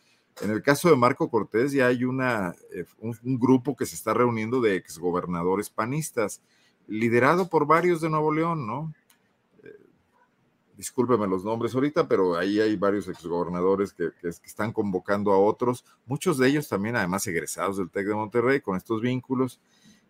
[0.40, 3.96] En el caso de Marco Cortés ya hay una, eh, un, un grupo que se
[3.96, 6.40] está reuniendo de exgobernadores panistas,
[6.86, 8.94] liderado por varios de Nuevo León, ¿no?
[10.78, 15.84] Discúlpeme los nombres ahorita, pero ahí hay varios exgobernadores que, que, están convocando a otros,
[16.06, 19.60] muchos de ellos también además egresados del TEC de Monterrey con estos vínculos,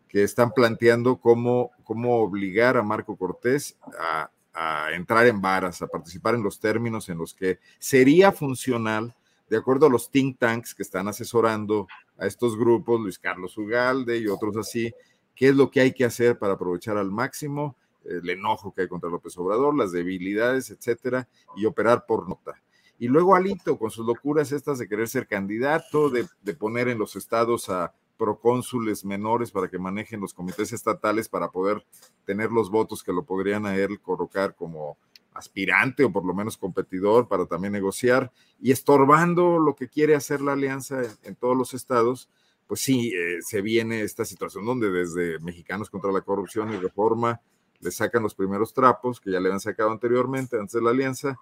[0.08, 5.86] que están planteando cómo, cómo obligar a Marco Cortés a, a entrar en varas, a
[5.86, 9.14] participar en los términos en los que sería funcional,
[9.48, 14.18] de acuerdo a los think tanks que están asesorando a estos grupos, Luis Carlos Ugalde
[14.18, 14.92] y otros así,
[15.34, 17.74] qué es lo que hay que hacer para aprovechar al máximo
[18.04, 22.60] el enojo que hay contra López Obrador, las debilidades, etcétera, y operar por nota.
[22.98, 27.14] Y luego Alito, con sus locuras estas de querer ser candidato, de, poner en los
[27.14, 31.84] estados a procónsules menores para que manejen los comités estatales para poder
[32.24, 34.98] tener los votos que lo podrían a él colocar como
[35.32, 40.40] aspirante o por lo menos competidor para también negociar y estorbando lo que quiere hacer
[40.40, 42.28] la alianza en, en todos los estados,
[42.68, 47.40] pues sí, eh, se viene esta situación donde desde Mexicanos contra la Corrupción y Reforma,
[47.80, 51.38] le sacan los primeros trapos que ya le han sacado anteriormente antes de la alianza.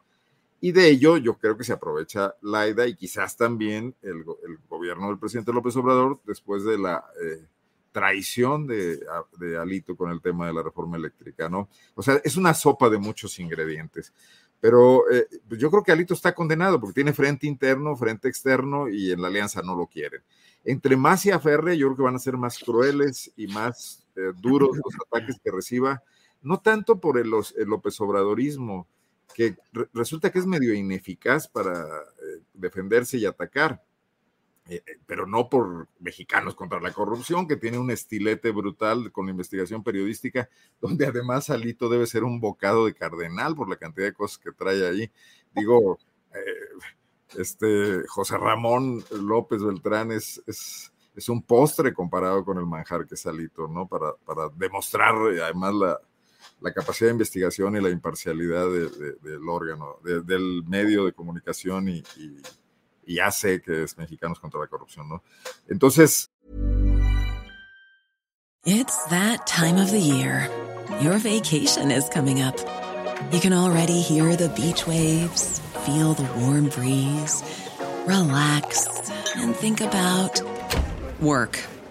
[0.60, 4.24] Y de ello yo creo que se aprovecha Laida y quizás también el,
[4.68, 7.46] gobierno del presidente López Obrador después de la eh,
[7.92, 9.00] traición de,
[9.58, 11.68] Alito con el tema de la reforma eléctrica, ¿no?
[11.94, 14.12] O sea, es una sopa de muchos ingredientes.
[14.60, 19.12] Pero eh, yo creo que Alito está condenado porque tiene frente interno, frente externo y
[19.12, 20.22] en la alianza no lo quieren.
[20.64, 24.32] Entre más se aferre, yo creo que van a ser más crueles y más eh,
[24.40, 26.02] duros los ataques que reciba
[26.42, 28.86] no tanto por el, López Obradorismo,
[29.34, 33.82] que re, resulta que es medio ineficaz para eh, defenderse y atacar,
[34.68, 39.28] eh, eh, pero no por mexicanos contra la corrupción, que tiene un estilete brutal con
[39.28, 40.48] investigación periodística,
[40.80, 44.52] donde además Alito debe ser un bocado de cardenal por la cantidad de cosas que
[44.52, 45.10] trae ahí.
[45.54, 45.98] Digo,
[47.36, 53.14] este José Ramón López Beltrán es, es, es, un postre comparado con el manjar que
[53.14, 53.88] es Alito, ¿no?
[53.88, 56.00] Para, para demostrar además la,
[56.60, 61.12] la capacidad de investigación y la imparcialidad de, de, del órgano, de, del medio de
[61.12, 62.42] comunicación y, y,
[63.06, 65.22] y, sé que es Mexicanos contra la Corrupción, ¿no?
[65.68, 66.30] Entonces...
[68.64, 70.50] It's that time of the year.
[71.00, 72.56] Your vacation is coming up.
[73.30, 77.44] You can already hear the beach waves, feel the warm breeze,
[78.06, 78.88] relax
[79.36, 80.40] and think about
[81.20, 81.60] work.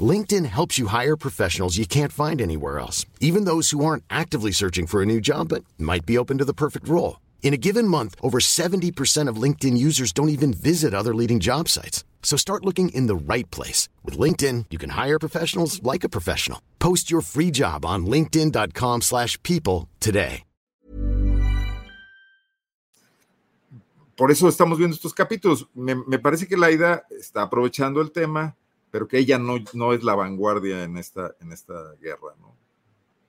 [0.00, 4.52] LinkedIn helps you hire professionals you can't find anywhere else, even those who aren't actively
[4.52, 7.18] searching for a new job but might be open to the perfect role.
[7.42, 11.68] In a given month, over 70% of LinkedIn users don't even visit other leading job
[11.68, 12.04] sites.
[12.22, 13.88] So start looking in the right place.
[14.04, 16.60] With LinkedIn, you can hire professionals like a professional.
[16.78, 20.44] Post your free job on linkedin.com slash people today.
[24.20, 25.66] Por eso estamos viendo estos capítulos.
[25.74, 28.54] Me, me parece que Laida está aprovechando el tema
[28.90, 32.56] pero que ella no, no es la vanguardia en esta, en esta guerra, ¿no?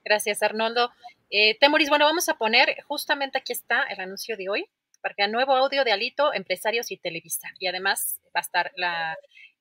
[0.03, 0.91] Gracias, Arnoldo.
[1.29, 4.65] Eh, Temoris, bueno, vamos a poner, justamente aquí está el anuncio de hoy,
[5.01, 7.49] para que el nuevo audio de Alito, Empresarios y Televisa.
[7.59, 9.15] Y además va a estar la,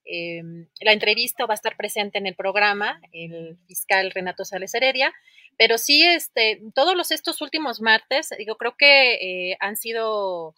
[0.04, 0.42] eh,
[0.80, 5.12] la entrevista, va a estar presente en el programa el fiscal Renato Sales Heredia.
[5.56, 10.54] Pero sí, este, todos los, estos últimos martes, yo creo que eh, han sido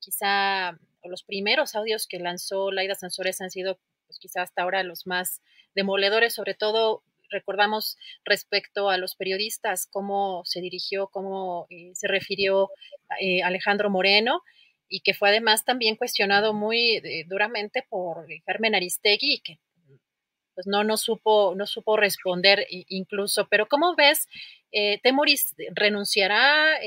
[0.00, 5.06] quizá los primeros audios que lanzó Laida Sansores han sido pues quizá hasta ahora los
[5.06, 5.42] más
[5.74, 12.70] demoledores, sobre todo recordamos respecto a los periodistas, cómo se dirigió, cómo eh, se refirió
[13.20, 14.42] eh, Alejandro Moreno
[14.88, 19.58] y que fue además también cuestionado muy eh, duramente por Carmen Aristegui y que
[20.54, 23.46] pues no, no supo, no supo responder incluso.
[23.50, 24.26] Pero ¿cómo ves?
[25.02, 26.78] Temoris renunciará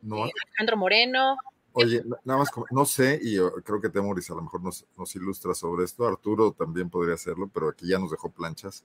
[0.00, 0.22] no.
[0.22, 1.36] Alejandro Moreno.
[1.74, 5.54] Oye, nada más, no sé, y creo que Temoris a lo mejor nos, nos, ilustra
[5.54, 6.06] sobre esto.
[6.06, 8.84] Arturo también podría hacerlo, pero aquí ya nos dejó planchas.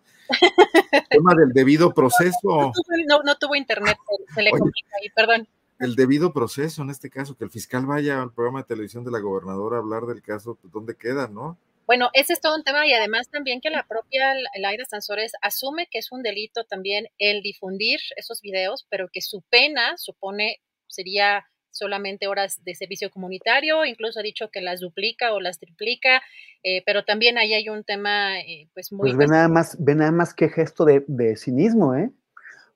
[0.91, 2.37] El tema del debido proceso.
[2.43, 2.71] No,
[3.07, 3.97] no, no tuvo internet,
[4.33, 5.47] se le complica ahí, perdón.
[5.79, 9.11] El debido proceso, en este caso, que el fiscal vaya al programa de televisión de
[9.11, 11.57] la gobernadora a hablar del caso, pues, ¿dónde queda, no?
[11.85, 15.87] Bueno, ese es todo un tema y además también que la propia Laida Sansores asume
[15.89, 21.45] que es un delito también el difundir esos videos, pero que su pena supone sería
[21.77, 26.21] solamente horas de servicio comunitario, incluso ha dicho que las duplica o las triplica,
[26.63, 29.13] eh, pero también ahí hay un tema eh, pues muy...
[29.13, 32.11] Pues ve nada más, ve nada más que gesto de, de cinismo, ¿eh?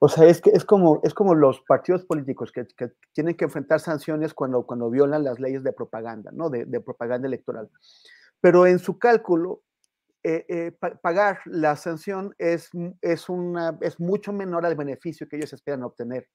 [0.04, 3.46] O sea, es, que, es, como, es como los partidos políticos que, que, tienen que
[3.46, 6.50] enfrentar sanciones cuando, cuando violan las leyes de propaganda, ¿no?
[6.50, 7.70] De, de propaganda electoral.
[8.40, 9.62] Pero en su cálculo,
[10.24, 10.72] eh, eh,
[11.02, 12.70] pagar la sanción es,
[13.02, 16.30] es, una, es mucho menor al beneficio que ellos esperan obtener.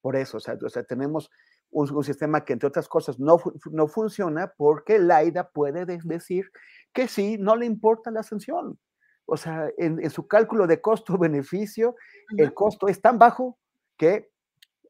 [0.00, 1.30] Por eso, o sea, o sea tenemos
[1.70, 3.38] un, un, sistema que, entre otras cosas, no,
[3.70, 6.50] no funciona porque Laida puede de decir
[6.92, 8.78] que sí, no le importa la sanción.
[9.26, 11.96] O sea, en, en su cálculo de costo-beneficio,
[12.36, 13.58] el costo es tan bajo
[13.98, 14.30] que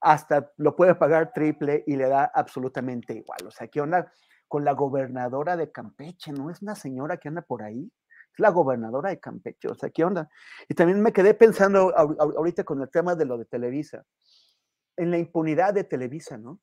[0.01, 3.41] hasta lo puede pagar triple y le da absolutamente igual.
[3.47, 4.13] O sea, ¿qué onda
[4.47, 6.33] con la gobernadora de Campeche?
[6.33, 7.91] ¿No es una señora que anda por ahí?
[8.33, 9.69] Es la gobernadora de Campeche.
[9.69, 10.29] O sea, ¿qué onda?
[10.69, 14.05] Y también me quedé pensando ahorita con el tema de lo de Televisa,
[14.97, 16.61] en la impunidad de Televisa, ¿no?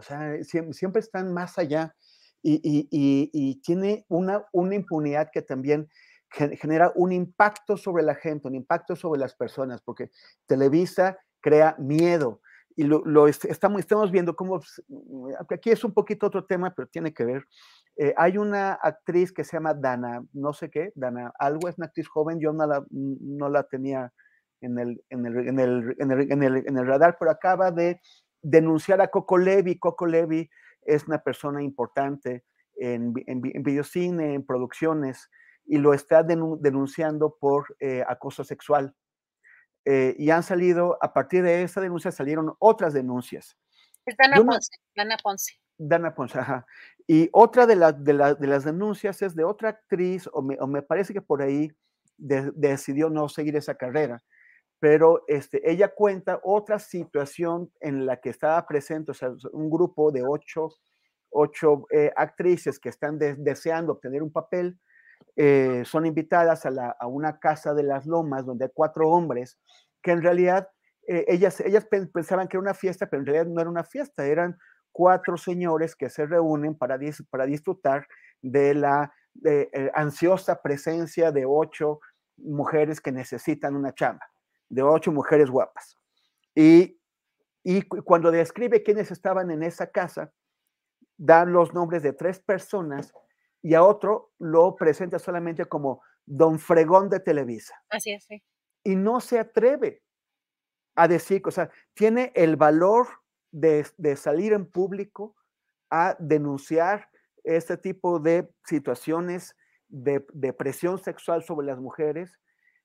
[0.00, 1.94] O sea, siempre, siempre están más allá
[2.42, 5.88] y, tiene una, impunidad que también
[6.30, 10.10] genera un impacto sobre la gente, un impacto sobre las personas, porque
[10.46, 12.40] Televisa crea miedo.
[12.76, 14.60] Y lo, estamos, viendo cómo,
[15.50, 17.44] aquí es un poquito otro tema, pero tiene que ver.
[17.96, 21.88] Eh, hay una actriz que se llama Dana, no sé qué, Dana algo, es una
[21.88, 24.14] actriz joven, yo no la, no la tenía
[24.62, 28.00] en, el, en, el, en, el, en, el, en el radar, pero acaba de
[28.42, 29.78] denunciar a Coco Levi.
[29.78, 30.48] Coco Levi
[30.82, 32.44] es una persona importante
[32.76, 35.30] en, en, en videocine, en producciones,
[35.66, 38.94] y lo está denunciando por eh, acoso sexual.
[39.84, 43.56] Eh, y han salido, a partir de esa denuncia salieron otras denuncias.
[44.04, 45.54] Es Dana una, Ponce, Dana Ponce.
[45.78, 46.66] Dana Ponce, ajá.
[47.06, 50.56] Y otra de, la, de, la, de, las denuncias es de otra actriz, o me,
[50.60, 51.70] o me parece que por ahí
[52.16, 54.22] de, decidió no seguir esa carrera,
[54.80, 60.10] pero este, ella cuenta otra situación en la que estaba presente, o sea, un grupo
[60.10, 60.70] de ocho,
[61.28, 64.80] ocho eh, actrices que están de, deseando obtener un papel,
[65.36, 69.58] eh, son invitadas a, una casa de las lomas donde hay cuatro hombres
[70.02, 70.68] que en realidad
[71.06, 74.24] eh, ellas, ellas pensaban que era una fiesta, pero en realidad no era una fiesta,
[74.24, 74.56] eran
[74.92, 78.08] cuatro señores que se reúnen para, dis, para disfrutar
[78.40, 79.12] de la
[79.94, 82.00] ansiosa presencia de ocho
[82.38, 84.26] mujeres que necesitan una chamba,
[84.70, 85.98] de ocho mujeres guapas.
[86.54, 86.98] Y,
[87.62, 90.32] y cuando describe quiénes estaban en esa casa,
[91.18, 93.12] dan los nombres de tres personas
[93.62, 97.74] y a otro lo presenta solamente como don fregón de Televisa.
[97.90, 98.42] Así es, sí.
[98.84, 100.02] Y no se atreve
[100.94, 103.08] a decir, o sea, tiene el valor
[103.50, 105.36] de, de salir en público
[105.90, 107.10] a denunciar
[107.44, 109.56] este tipo de situaciones
[109.88, 112.38] de, de, presión sexual sobre las mujeres,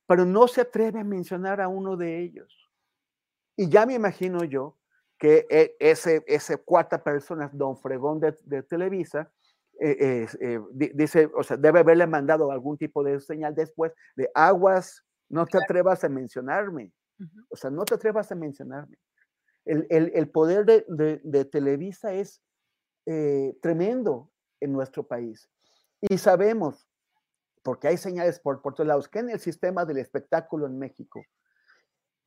[0.07, 2.71] pero no se atreve a mencionar a uno de ellos.
[3.55, 4.77] Y ya me imagino yo
[5.17, 9.31] que e, ese, ese cuarta persona, don Fregón de, de Televisa,
[9.79, 10.59] eh, eh,
[10.93, 15.57] dice, o sea, debe haberle mandado algún tipo de señal después de aguas, no te
[15.57, 16.93] atrevas a mencionarme.
[17.49, 18.97] O sea, no te atrevas a mencionarme.
[19.65, 22.41] El, el, el poder de, de, de, Televisa es
[23.05, 25.49] eh, tremendo en nuestro país.
[26.01, 26.87] Y sabemos,
[27.65, 31.25] porque hay señales por, por todos lados, que en el sistema del espectáculo en México,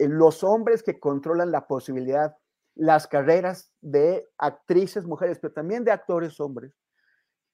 [0.01, 2.37] los hombres que controlan la posibilidad,
[2.75, 6.75] las carreras de actrices mujeres, pero también de actores hombres,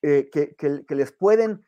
[0.00, 1.62] eh, que, les pueden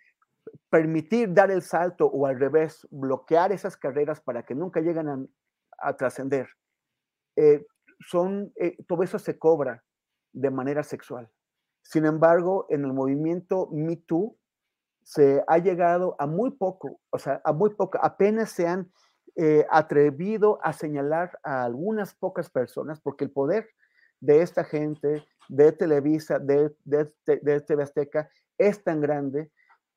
[0.71, 5.19] permitir dar el salto o al revés, bloquear esas carreras para que nunca lleguen a,
[5.79, 6.49] a trascender,
[7.37, 7.67] eh,
[8.01, 9.85] son, eh, todo eso se cobra
[10.33, 11.31] de manera sexual.
[11.83, 14.35] Sin embargo, en el movimiento Me Too
[15.07, 18.91] se ha llegado a muy poco, o sea, a muy poco, apenas se han
[19.37, 23.69] eh, atrevido a señalar a algunas pocas personas, porque el poder
[24.19, 28.29] de esta gente, de Televisa, de, de, de, de TV Azteca,
[28.59, 29.53] es tan grande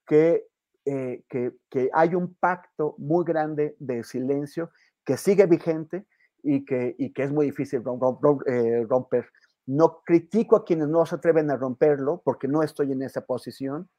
[0.05, 0.45] que,
[0.85, 4.69] eh, que, que, hay un pacto muy grande de silencio
[5.03, 6.05] que sigue vigente
[6.43, 7.81] y que, y que es muy difícil
[8.45, 9.27] eh, romper.
[9.65, 13.89] No critico a quienes no se atreven a romperlo porque no estoy en esa posición,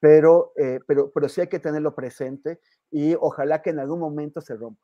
[0.00, 4.40] pero, eh, pero, pero sí hay que tenerlo presente y ojalá que en algún momento
[4.40, 4.80] se rompa.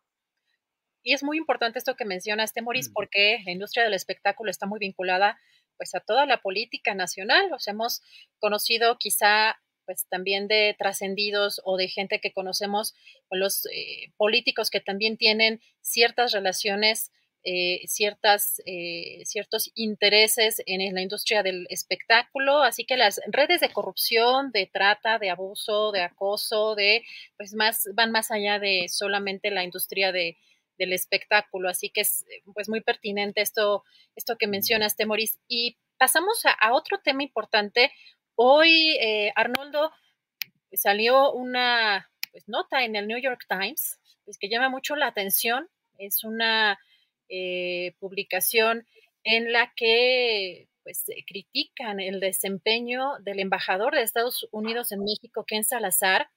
[1.02, 4.78] Y es muy importante esto que mencionaste, Maurice, porque la industria del espectáculo está muy
[4.78, 5.36] vinculada
[5.76, 7.52] pues a toda la política nacional.
[7.52, 8.02] O sea, hemos
[8.38, 12.94] conocido quizá pues también de trascendidos o de gente que conocemos,
[13.30, 17.10] los eh, políticos que también tienen ciertas relaciones
[17.44, 23.70] eh, ciertas, eh, ciertos intereses en, la industria del espectáculo, así que las redes de
[23.70, 27.02] corrupción, de trata, de abuso, de acoso, de,
[27.36, 30.36] pues más, van más allá de solamente la industria de,
[30.78, 32.24] del espectáculo, así que es
[32.54, 33.84] pues muy pertinente esto,
[34.14, 35.38] esto que mencionas, Temoris.
[35.48, 37.92] Y pasamos a, otro tema importante.
[38.34, 39.92] Hoy, eh, Arnoldo,
[40.72, 45.68] salió una pues, nota en el New York Times pues, que llama mucho la atención.
[45.98, 46.78] Es una
[47.34, 48.86] eh, publicación
[49.24, 55.64] en la que pues, critican el desempeño del embajador de Estados Unidos en México, Ken
[55.64, 56.28] Salazar,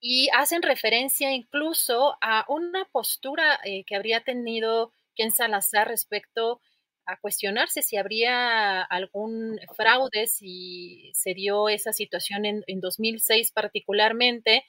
[0.00, 6.62] y hacen referencia incluso a una postura eh, que habría tenido Ken Salazar respecto
[7.04, 14.64] a cuestionarse si habría algún fraude, si se dio esa situación en, 2006 particularmente.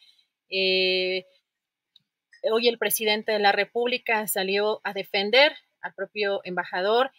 [0.50, 1.24] Eh,
[2.52, 7.12] Hoy el presidente de la República salió a defender al propio embajador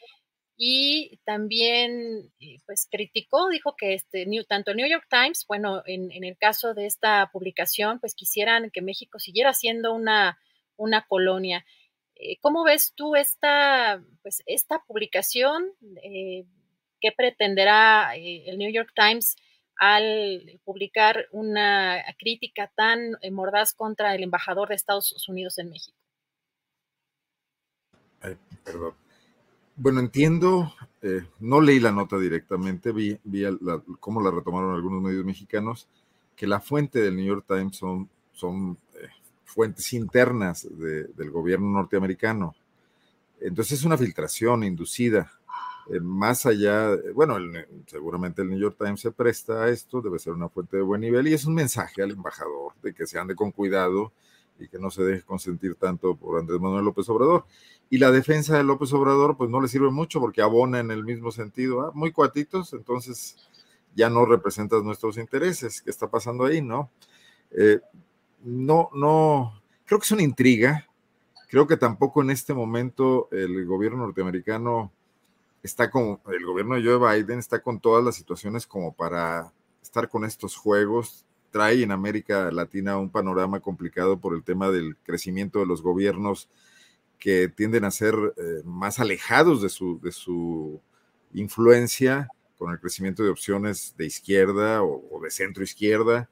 [0.57, 6.25] y también eh, pues criticó, dijo que este, tanto el New York Times, bueno, en,
[6.25, 10.39] el caso de esta publicación, pues quisieran que México siguiera siendo una,
[10.77, 11.65] una colonia.
[12.15, 15.73] Eh, ¿Cómo ves tú esta, pues, esta publicación?
[16.03, 16.45] Eh,
[17.01, 19.35] ¿Qué pretenderá el New York Times
[19.85, 25.97] al publicar una crítica tan eh, mordaz contra el embajador de Estados Unidos en México.
[28.63, 28.95] perdón.
[29.75, 30.73] Bueno, entiendo,
[31.03, 33.19] eh, no leí la nota directamente, vi,
[33.99, 35.89] cómo la retomaron algunos medios mexicanos,
[36.37, 39.09] que la fuente del New York Times son, son eh,
[39.45, 42.55] fuentes internas del gobierno norteamericano.
[43.41, 45.33] Entonces es una filtración inducida
[46.01, 47.37] más allá, bueno,
[47.87, 51.01] seguramente el New York Times se presta a esto, debe ser una fuente de buen
[51.01, 54.13] nivel y es un mensaje al embajador de que se ande con cuidado
[54.59, 57.45] y que no se deje consentir tanto por Andrés Manuel López Obrador.
[57.91, 61.05] Y la defensa de López Obrador, pues no le sirve mucho porque abona en el
[61.05, 61.91] mismo sentido, ¿ah?
[61.95, 63.37] muy cuatitos, entonces
[63.95, 65.83] ya no representas nuestros intereses.
[65.83, 66.91] ¿Qué está pasando ahí, no?
[67.51, 67.81] Eh,
[68.45, 70.87] no, no, creo que es una intriga.
[71.49, 74.91] Creo que tampoco en este momento el gobierno norteamericano
[75.63, 79.53] está con, el gobierno de Joe Biden está con todas las situaciones como para
[79.83, 81.25] estar con estos juegos.
[81.51, 86.49] Trae en América Latina un panorama complicado por el tema del crecimiento de los gobiernos
[87.19, 90.81] que tienden a ser eh, más alejados de su, de su
[91.33, 96.31] influencia con el crecimiento de opciones de izquierda o de centro izquierda.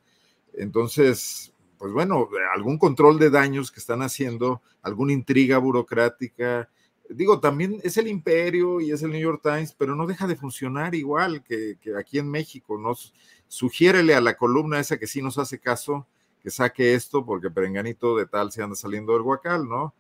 [0.55, 6.69] Entonces, pues bueno, algún control de daños que están haciendo, alguna intriga burocrática,
[7.11, 10.37] digo, también es el imperio y es el New York Times, pero no deja de
[10.37, 12.79] funcionar igual que, aquí en México.
[12.79, 13.13] Nos
[13.49, 16.07] sugiérele a la columna esa que sí nos hace caso
[16.43, 19.93] que saque esto porque Perenganito de tal se anda saliendo del guacal, ¿no?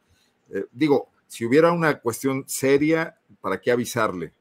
[0.51, 4.33] Eh, digo, si hubiera una cuestión seria, ¿para qué avisarle?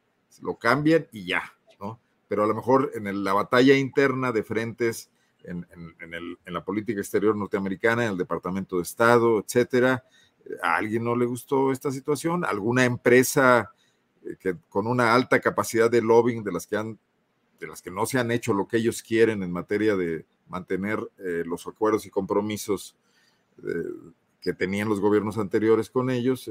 [0.42, 1.44] Lo cambian y ya,
[1.80, 2.00] ¿no?
[2.28, 5.10] Pero a lo mejor en la batalla interna de frentes
[5.44, 5.66] en,
[6.00, 10.04] en la política exterior norteamericana, en el Departamento de Estado, etcétera,
[10.62, 13.72] a alguien no le gustó esta situación, alguna empresa
[14.26, 17.00] eh, que con una alta capacidad de lobbying de las que han
[17.60, 21.00] de las que no se han hecho lo que ellos quieren en materia de mantener
[21.18, 22.96] eh, los acuerdos y compromisos
[23.66, 23.84] eh,
[24.40, 26.50] que tenían los gobiernos anteriores con ellos,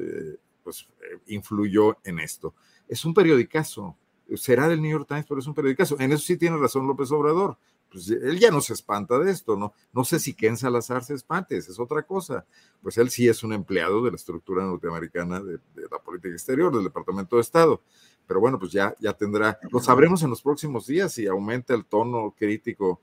[0.63, 0.87] pues
[1.29, 2.53] influyó en esto.
[2.87, 3.97] Es un periodicazo,
[4.35, 5.99] será del New York Times, pero es un periodicazo.
[5.99, 7.57] En eso sí tiene razón López Obrador
[7.91, 9.73] pues él ya no se espanta de esto, ¿no?
[9.93, 12.45] No sé si Ken Salazar se espante, esa es otra cosa.
[12.83, 15.59] Pues él sí es un empleado de la estructura norteamericana de,
[15.91, 17.83] la política exterior, del Departamento de Estado.
[18.27, 21.87] Pero bueno, pues ya, ya tendrá, lo sabremos en los próximos días si aumenta el
[21.87, 23.01] tono crítico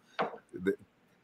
[0.52, 0.78] de,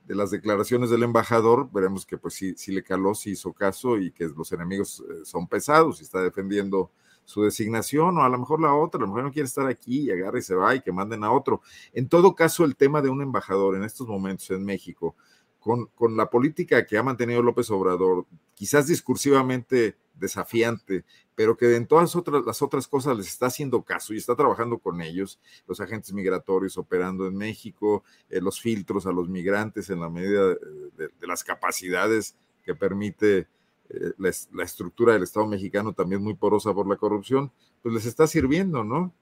[0.07, 4.11] las declaraciones del embajador, veremos que pues sí, sí le caló, sí hizo caso y
[4.11, 6.91] que los enemigos eh, son pesados y está defendiendo
[7.31, 10.01] su designación o a lo mejor la otra, a lo mejor no quiere estar aquí
[10.01, 11.61] y agarra y se va y que manden a otro.
[11.93, 15.15] En todo caso, el tema de un embajador en estos momentos en México,
[15.59, 21.87] con, con la política que ha mantenido López Obrador, quizás discursivamente desafiante, pero que en
[21.87, 25.79] todas otras, las otras cosas les está haciendo caso y está trabajando con ellos, los
[25.79, 31.27] agentes migratorios operando en México, eh, los filtros a los migrantes en la medida de
[31.27, 33.47] las capacidades que permite
[33.93, 38.27] eh, la, estructura del Estado mexicano también muy porosa por la corrupción, pues les está
[38.27, 39.13] sirviendo, ¿no?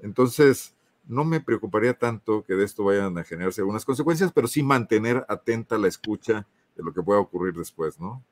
[0.00, 0.74] Entonces,
[1.06, 5.24] no me preocuparía tanto que de esto vayan a generarse algunas consecuencias, pero sí mantener
[5.28, 6.46] atenta la escucha
[6.76, 8.22] de lo que pueda ocurrir después, ¿no?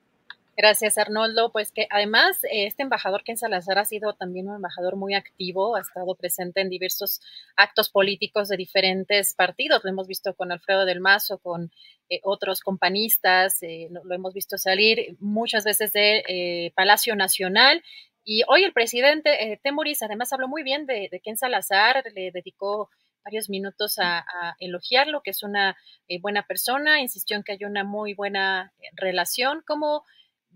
[0.57, 1.53] Gracias, Arnoldo.
[1.53, 5.81] Pues que además este embajador Ken Salazar ha sido también un embajador muy activo, ha
[5.81, 7.21] estado presente en diversos
[7.57, 9.85] actos políticos de diferentes partidos.
[9.85, 11.71] Lo hemos visto con Alfredo del Mazo, con
[12.09, 17.83] eh, otros compañistas, eh, lo hemos visto salir muchas veces de eh, Palacio Nacional
[18.25, 22.31] Y hoy el presidente eh, Temoris además habló muy bien de, de Ken Salazar, le
[22.33, 22.91] dedicó
[23.27, 24.25] varios minutos a,
[24.61, 25.77] elogiarlo, que es una
[26.07, 29.65] eh, buena persona, insistió en que hay una muy buena eh, relación.
[29.67, 30.05] ¿Cómo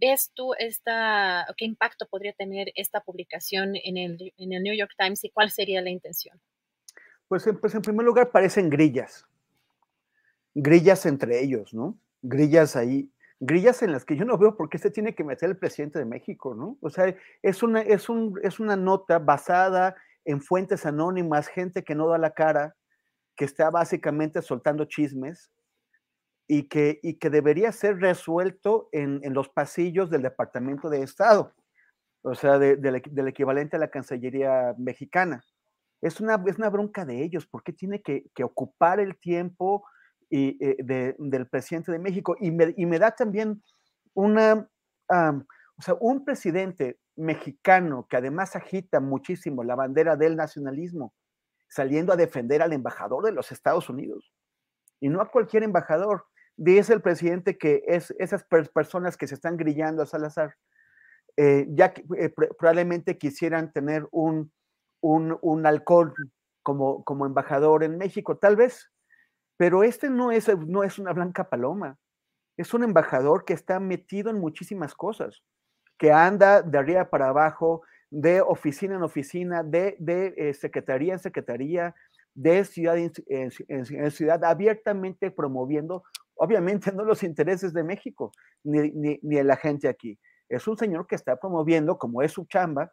[0.00, 4.92] ves tú esta, qué impacto podría tener esta publicación en el, en el New York
[4.96, 6.40] Times y cuál sería la intención?
[7.28, 9.26] Pues, pues en primer lugar parecen grillas,
[10.54, 11.96] grillas entre ellos, ¿no?
[12.22, 15.48] Grillas ahí grillas en las que yo no veo por qué se tiene que meter
[15.48, 16.76] el presidente de México, ¿no?
[16.82, 19.96] O sea, es una, es un, es una nota basada
[20.26, 22.76] en fuentes anónimas, gente que no da la cara,
[23.34, 25.50] que está básicamente soltando chismes
[26.52, 31.54] y que, y que debería ser resuelto en, en los pasillos del Departamento de Estado,
[32.22, 35.44] o sea, del equivalente a la Cancillería mexicana.
[36.02, 39.84] Es una, es una bronca de ellos, ¿por qué tiene que, que ocupar el tiempo
[40.28, 42.34] y, eh, del presidente de México?
[42.40, 43.62] Y me, y me da también
[44.12, 44.68] una,
[45.08, 51.14] o sea, un presidente mexicano que además agita muchísimo la bandera del nacionalismo,
[51.68, 54.32] saliendo a defender al embajador de los Estados Unidos.
[54.98, 56.26] Y no a cualquier embajador.
[56.62, 60.56] Dice el presidente que es esas personas que se están grillando a Salazar,
[61.38, 64.52] eh, ya eh, probablemente quisieran tener un,
[65.00, 66.12] un, un alcohol
[66.62, 68.92] como, como embajador en México, tal vez,
[69.56, 71.98] pero este no es, no es una blanca paloma,
[72.58, 75.42] es un embajador que está metido en muchísimas cosas
[75.96, 79.96] que anda de arriba para abajo, de oficina en oficina, de,
[80.36, 81.94] eh, secretaría en secretaría,
[82.34, 86.04] de ciudad en, ciudad, abiertamente promoviendo,
[86.40, 88.32] obviamente no los intereses de México,
[88.64, 90.18] ni, ni, de la gente aquí.
[90.48, 92.92] Es un señor que está promoviendo, como es su chamba,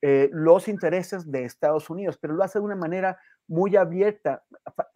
[0.00, 4.42] eh, los intereses de Estados Unidos, pero lo hace de una manera muy abierta,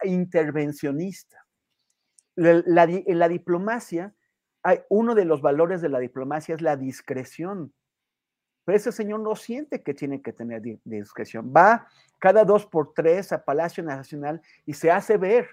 [0.03, 1.45] intervencionista.
[2.35, 4.15] La, la diplomacia
[4.89, 7.73] uno de los valores de la diplomacia es la discreción.
[8.65, 11.51] Pero ese señor no siente que tiene que tener discreción.
[11.55, 11.87] Va
[12.19, 15.47] cada dos por tres a Palacio Nacional y se hace ver,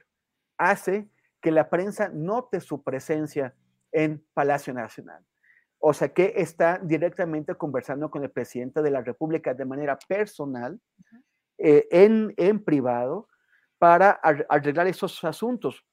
[0.59, 1.09] hace
[1.41, 3.55] que la prensa note su presencia
[3.93, 5.25] en Palacio Nacional.
[5.79, 10.81] O sea que está directamente conversando con el presidente de la República de manera personal,
[11.59, 13.29] eh, en, en privado,
[13.79, 15.85] para arreglar esos asuntos.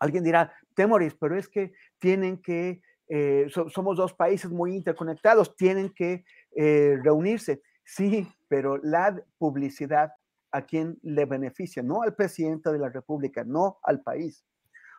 [0.00, 5.90] Alguien dirá, Temoris, pero es que tienen que, eh, somos dos países muy interconectados, tienen
[5.94, 6.24] que
[6.56, 7.62] eh, reunirse.
[7.84, 10.12] Sí, pero la publicidad
[10.50, 14.44] a quién le beneficia, no al presidente de la República, no al país.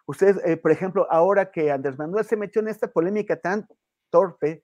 [0.06, 3.68] Ustedes, eh, por ejemplo, ahora que Andrés Manuel se metió en esta polémica tan
[4.10, 4.62] torpe,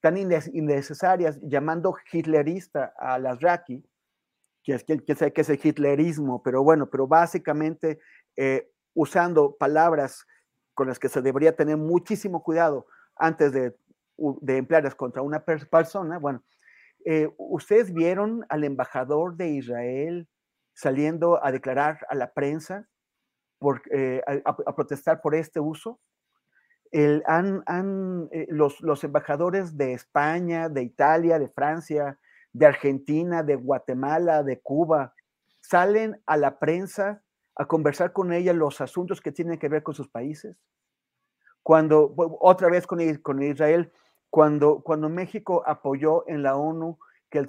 [0.00, 3.84] tan innecesaria, llamando hitlerista a las Raki,
[4.62, 7.98] que es que, que, es el hitlerismo, pero bueno, pero básicamente
[8.94, 10.26] usando palabras
[10.76, 13.74] con las que se debería tener muchísimo cuidado antes de,
[14.46, 16.18] emplearlas contra una persona.
[16.18, 16.44] Bueno,
[17.04, 20.28] eh, ustedes vieron al embajador de Israel
[20.74, 22.88] saliendo a declarar a la prensa
[23.58, 25.98] por, eh, a, protestar por este uso.
[26.90, 32.18] El, han, eh, los, los embajadores de España, de Italia, de Francia,
[32.52, 35.14] de Argentina, de Guatemala, de Cuba,
[35.60, 37.22] salen a la prensa
[37.56, 40.56] a conversar con ella los asuntos que tienen que ver con sus países.
[41.62, 43.90] Cuando, otra vez con, con Israel,
[44.30, 46.98] cuando, cuando México apoyó en la ONU
[47.30, 47.46] que,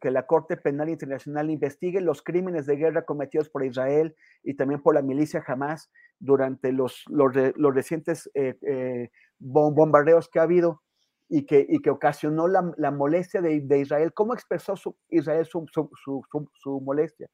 [0.00, 4.82] que, la Corte Penal Internacional investigue los crímenes de guerra cometidos por Israel y también
[4.82, 10.82] por la milicia Hamas durante los, los, los recientes eh, eh, bombardeos que ha habido
[11.28, 14.12] y que, y que ocasionó la, la molestia de, de, Israel.
[14.14, 16.22] ¿Cómo expresó su, Israel su, su,
[16.54, 17.28] su molestia?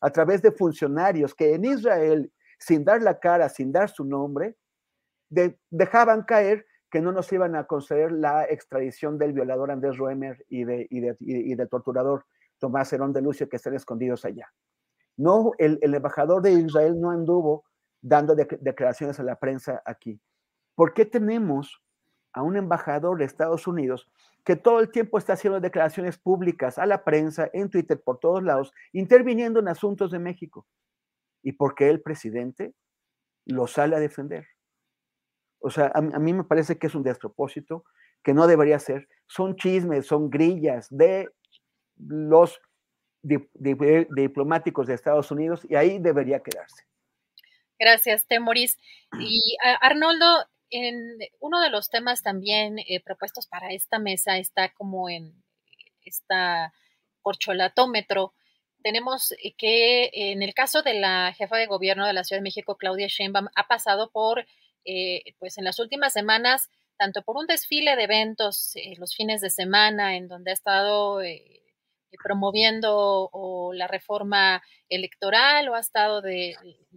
[0.00, 4.56] a través de funcionarios que en Israel, sin dar la cara, sin dar su nombre,
[5.70, 10.64] dejaban caer que no nos iban a conceder la extradición del violador Andrés Roemer y,
[10.64, 12.24] de, y, del torturador
[12.58, 14.52] Tomás Herón de Lucio que están escondidos allá.
[15.16, 17.64] No, el, embajador de Israel no anduvo
[18.00, 20.20] dando declaraciones a la prensa aquí.
[20.74, 21.82] ¿Por qué tenemos
[22.32, 24.08] a un embajador de Estados Unidos
[24.44, 28.42] que todo el tiempo está haciendo declaraciones públicas a la prensa, en Twitter, por todos
[28.42, 30.66] lados, interviniendo en asuntos de México.
[31.42, 32.72] ¿Y por qué el presidente
[33.44, 34.46] lo sale a defender?
[35.68, 37.84] O sea, a, mí me parece que es un despropósito,
[38.22, 39.08] que no debería ser.
[39.26, 41.28] Son chismes, son grillas de
[41.98, 42.60] los
[43.22, 46.84] diplomáticos de Estados Unidos y ahí debería quedarse.
[47.78, 48.78] Gracias, Temoris.
[49.20, 55.08] Y Arnoldo, en uno de los temas también eh, propuestos para esta mesa está como
[55.08, 55.32] en
[56.04, 56.72] esta
[57.22, 58.34] corcholatómetro.
[58.82, 62.44] Tenemos eh, que en el caso de la jefa de gobierno de la Ciudad de
[62.44, 64.46] México, Claudia Sheinbaum, ha pasado por,
[64.84, 69.40] eh, pues en las últimas semanas, tanto por un desfile de eventos eh, los fines
[69.40, 71.62] de semana en donde ha estado eh,
[72.22, 73.30] promoviendo
[73.74, 76.56] la reforma electoral o ha estado de,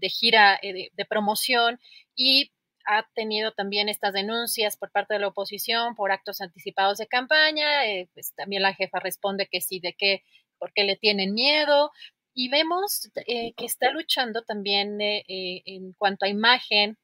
[0.10, 1.82] gira de, promoción
[2.16, 2.54] y
[2.86, 7.68] ha tenido también estas denuncias por parte de la oposición por actos anticipados de campaña.
[8.14, 10.24] pues también la jefa responde que sí, de qué,
[10.58, 11.92] porque le tienen miedo.
[12.34, 16.98] Y vemos que está luchando también en cuanto a imagen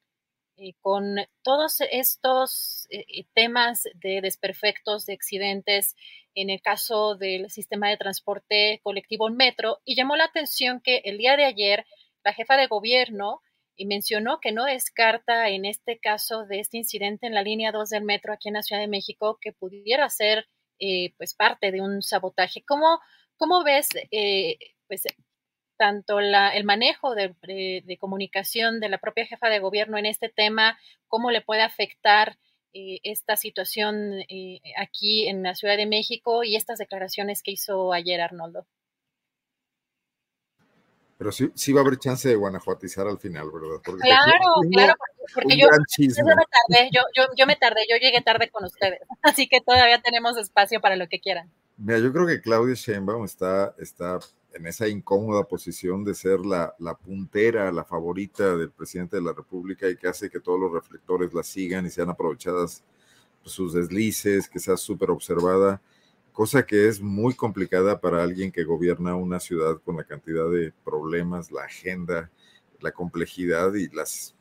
[0.60, 5.94] eh, con todos estos eh, eh, temas de desperfectos, de accidentes,
[6.34, 11.02] en el caso del sistema de transporte colectivo en metro, y llamó la atención que
[11.04, 11.86] el día de ayer
[12.24, 13.40] la jefa de gobierno
[13.86, 18.02] mencionó que no descarta en este caso de este incidente en la línea 2 del
[18.02, 20.48] metro aquí en la Ciudad de México que pudiera ser
[21.16, 22.64] pues parte de un sabotaje.
[22.66, 22.98] ¿Cómo,
[23.36, 23.88] cómo ves
[24.88, 25.04] pues
[25.78, 31.30] tanto el manejo de, comunicación de la propia jefa de gobierno en este tema, cómo
[31.30, 32.36] le puede afectar
[32.74, 37.92] eh, esta situación eh, aquí en la Ciudad de México y estas declaraciones que hizo
[37.92, 38.66] ayer Arnoldo.
[41.16, 43.80] Pero sí, sí va a haber chance de guanajuatizar al final, ¿verdad?
[43.82, 44.94] claro, claro,
[45.34, 46.34] porque, yo, me
[46.68, 50.36] tardé, yo, yo, yo me tardé, yo llegué tarde con ustedes, así que todavía tenemos
[50.36, 51.50] espacio para lo que quieran.
[51.76, 54.18] Mira, yo creo que Claudia Sheinbaum está, está
[54.58, 59.88] en esa incómoda posición de ser la, puntera, la favorita del presidente de la República
[59.88, 62.82] y que hace que todos los reflectores la sigan y sean aprovechadas
[63.44, 65.80] sus deslices, que sea súper observada,
[66.32, 70.72] cosa que es muy complicada para alguien que gobierna una ciudad con la cantidad de
[70.84, 72.30] problemas, la agenda,
[72.80, 74.34] la complejidad y las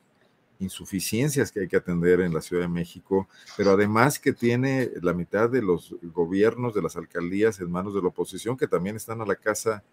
[0.59, 5.13] insuficiencias que hay que atender en la Ciudad de México, pero además que tiene la
[5.13, 9.21] mitad de los gobiernos de las alcaldías en manos de la oposición que también están
[9.21, 9.83] a la casa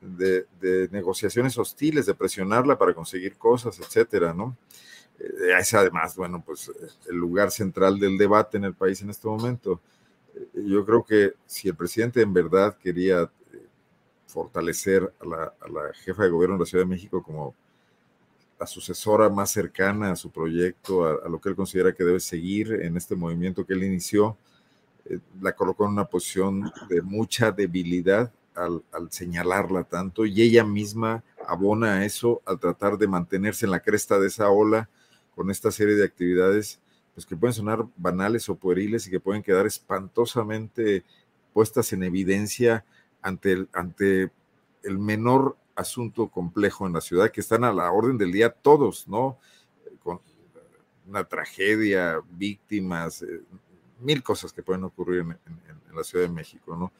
[0.00, 4.56] de, negociaciones hostiles, de presionarla para conseguir cosas, etcétera, ¿no?
[5.18, 6.70] Eh, es además, bueno, pues
[7.08, 9.80] el lugar central del debate en el país en este momento.
[10.34, 13.28] Eh, yo creo que si el presidente en verdad quería eh,
[14.26, 17.54] fortalecer a la, a la jefa de gobierno de la Ciudad de México como
[18.58, 22.72] la sucesora más cercana a su proyecto, a, lo que él considera que debe seguir
[22.72, 24.36] en este movimiento que él inició,
[25.40, 28.30] la colocó en una posición de mucha debilidad
[28.60, 33.80] al, señalarla tanto y ella misma abona a eso al tratar de mantenerse en la
[33.80, 34.88] cresta de esa ola
[35.34, 36.80] con esta serie de actividades
[37.14, 41.04] pues que pueden sonar banales o pueriles y que pueden quedar espantosamente
[41.52, 42.84] puestas en evidencia
[43.22, 44.30] ante el, ante
[44.82, 49.08] el menor asunto complejo en la ciudad que están a la orden del día todos,
[49.08, 49.38] ¿no?
[50.02, 50.20] Con
[51.06, 53.42] una tragedia, víctimas, eh,
[54.00, 56.92] mil cosas que pueden ocurrir en, en, la Ciudad de México, ¿no?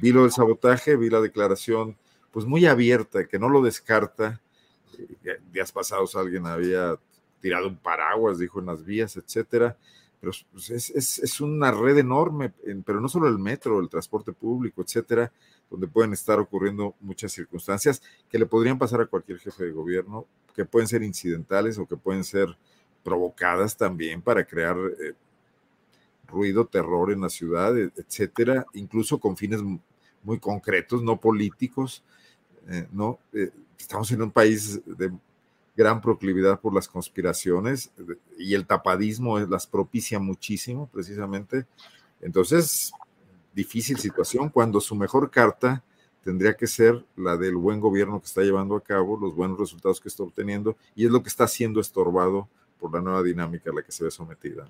[0.00, 1.96] Vi lo del sabotaje, vi la declaración,
[2.30, 4.40] pues muy abierta, que no lo descarta.
[5.24, 6.98] Eh, días pasados alguien había
[7.40, 9.76] tirado un paraguas, dijo en las vías, etcétera.
[10.20, 12.52] Pero pues, es, una red enorme,
[12.84, 15.32] pero no solo el metro, el transporte público, etcétera,
[15.70, 20.26] donde pueden estar ocurriendo muchas circunstancias que le podrían pasar a cualquier jefe de gobierno,
[20.54, 22.54] que pueden ser incidentales o que pueden ser
[23.02, 25.14] provocadas también para crear eh,
[26.30, 29.60] ruido, terror en la ciudad, e, etcétera, incluso con fines
[30.22, 32.02] muy concretos, no políticos,
[32.68, 33.18] eh, ¿no?
[33.32, 35.12] Eh, estamos en un país de
[35.76, 37.90] gran proclividad por las conspiraciones
[38.38, 41.66] y el tapadismo las propicia muchísimo, precisamente.
[42.20, 42.92] Entonces,
[43.54, 45.82] difícil situación cuando su mejor carta
[46.22, 50.00] tendría que ser la del buen gobierno que está llevando a cabo, los buenos resultados
[50.00, 53.74] que está obteniendo, y es lo que está siendo estorbado por la nueva dinámica a
[53.74, 54.68] la que se ve sometida.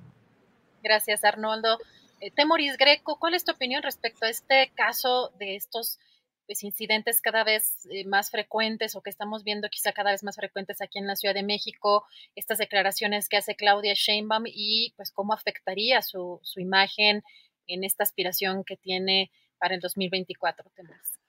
[0.83, 1.79] Gracias, Arnoldo.
[2.21, 5.99] Eh, Temoris Greco, ¿cuál es tu opinión respecto a este caso de estos
[6.47, 10.37] pues, incidentes cada vez eh, más frecuentes o que estamos viendo quizá cada vez más
[10.37, 12.05] frecuentes aquí en la Ciudad de México,
[12.35, 17.23] estas declaraciones que hace Claudia Sheinbaum y pues cómo afectaría su, imagen
[17.69, 21.21] en esta aspiración que tiene para el 2024, Temoris?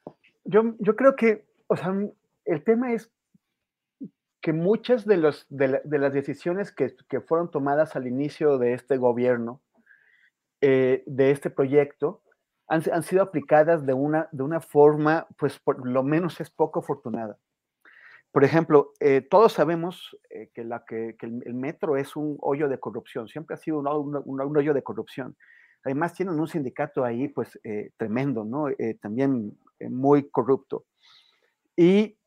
[0.44, 1.94] Yo, yo creo que, o sea,
[2.46, 3.12] el tema es
[4.42, 6.90] que muchas de, los, de, las decisiones que,
[7.22, 9.62] fueron tomadas al inicio de este gobierno,
[10.62, 12.24] eh, de este proyecto,
[12.68, 17.38] han, sido aplicadas de una, de una forma, pues por lo menos es poco afortunada.
[18.32, 22.80] Por ejemplo, eh, todos sabemos eh, que, la, que, el, metro es un hoyo de
[22.80, 25.36] corrupción, siempre ha sido un, un, hoyo de corrupción.
[25.84, 27.60] Además, tienen un sindicato ahí, pues,
[27.98, 28.68] tremendo, ¿no?
[29.02, 29.58] también
[29.90, 30.86] muy corrupto.
[31.76, 32.18] Y,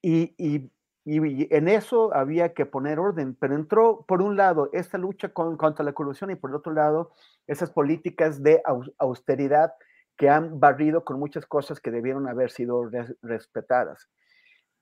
[0.00, 0.70] y, y
[1.04, 5.84] y, en eso había que poner orden, pero entró por un lado esta lucha contra
[5.84, 7.12] la corrupción y por el otro lado
[7.46, 8.62] esas políticas de
[8.98, 9.72] austeridad
[10.16, 12.88] que han barrido con muchas cosas que debieron haber sido
[13.22, 14.08] respetadas.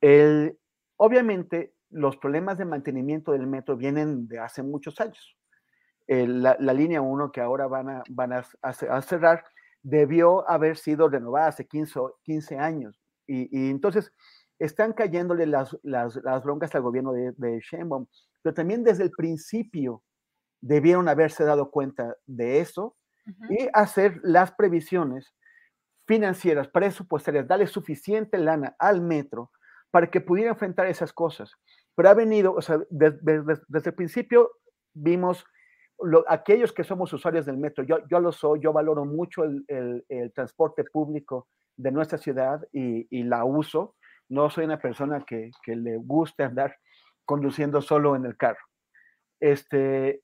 [0.00, 0.58] El,
[0.96, 5.36] obviamente, los problemas de mantenimiento del metro vienen de hace muchos años.
[6.06, 9.44] la, línea 1 que ahora van a, van a, cerrar
[9.82, 13.00] debió haber sido renovada hace 15, 15 años.
[13.26, 14.12] Y, entonces
[14.60, 18.06] están cayéndole las, las, las, broncas al gobierno de, de Sheinbaum,
[18.42, 20.02] pero también desde el principio
[20.60, 22.96] debieron haberse dado cuenta de eso
[23.48, 25.34] y hacer las previsiones
[26.06, 29.50] financieras, presupuestarias, darle suficiente lana al metro
[29.90, 31.52] para que pudiera enfrentar esas cosas.
[31.94, 34.50] Pero ha venido, o sea, desde el principio
[34.92, 35.44] vimos
[36.28, 40.32] aquellos que somos usuarios del metro, yo, yo lo soy, yo valoro mucho el, el,
[40.32, 43.96] transporte público de nuestra ciudad y, y, la uso.
[44.30, 46.76] No soy una persona que, que, le guste andar
[47.26, 48.64] conduciendo solo en el carro.
[49.38, 50.22] Este,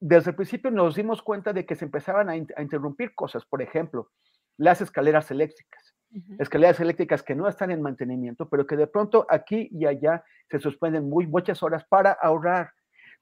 [0.00, 3.62] desde el principio nos dimos cuenta de que se empezaban a, a interrumpir cosas, por
[3.62, 4.10] ejemplo,
[4.56, 5.94] las escaleras eléctricas.
[6.38, 10.58] Escaleras eléctricas que no están en mantenimiento, pero que de pronto aquí y allá se
[10.58, 12.70] suspenden muy, muchas horas para ahorrar.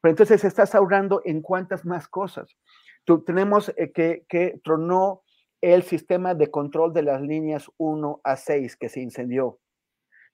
[0.01, 2.55] Pero entonces estás ahorrando en cuántas más cosas.
[3.05, 5.23] Tú, tenemos eh, que, que tronó
[5.61, 9.59] el sistema de control de las líneas 1 a 6 que se incendió.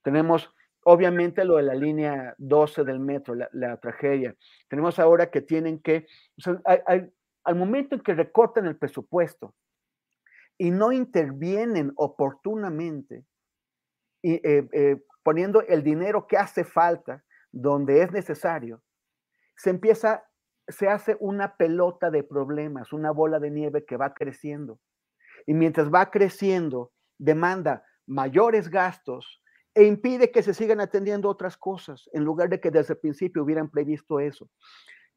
[0.02, 4.34] Tenemos obviamente lo de la línea 12 del metro, la, tragedia.
[4.68, 6.06] Tenemos ahora que tienen que,
[6.44, 9.54] al momento en que recortan el presupuesto
[10.58, 13.24] y no intervienen oportunamente,
[14.22, 18.82] y, eh, eh, poniendo el dinero que hace falta donde es necesario,
[19.56, 20.24] se empieza,
[20.68, 24.78] se hace una pelota de problemas, una bola de nieve que va creciendo.
[25.46, 29.39] Y mientras va creciendo, demanda mayores gastos
[29.74, 33.42] e impide que se sigan atendiendo otras cosas, en lugar de que desde el principio
[33.42, 34.50] hubieran previsto eso.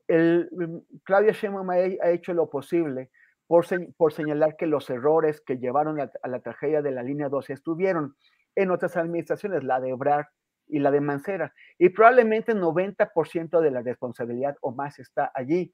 [0.07, 3.09] El, mm, Claudia Sheinbaum ha, hecho lo posible
[3.47, 3.65] por,
[3.97, 8.15] por, señalar que los errores que llevaron a, la tragedia de la línea 12 estuvieron.
[8.55, 10.27] En otras administraciones, la de Ebrard
[10.67, 15.73] y la de Mancera, y probablemente 90% de la responsabilidad o más está allí.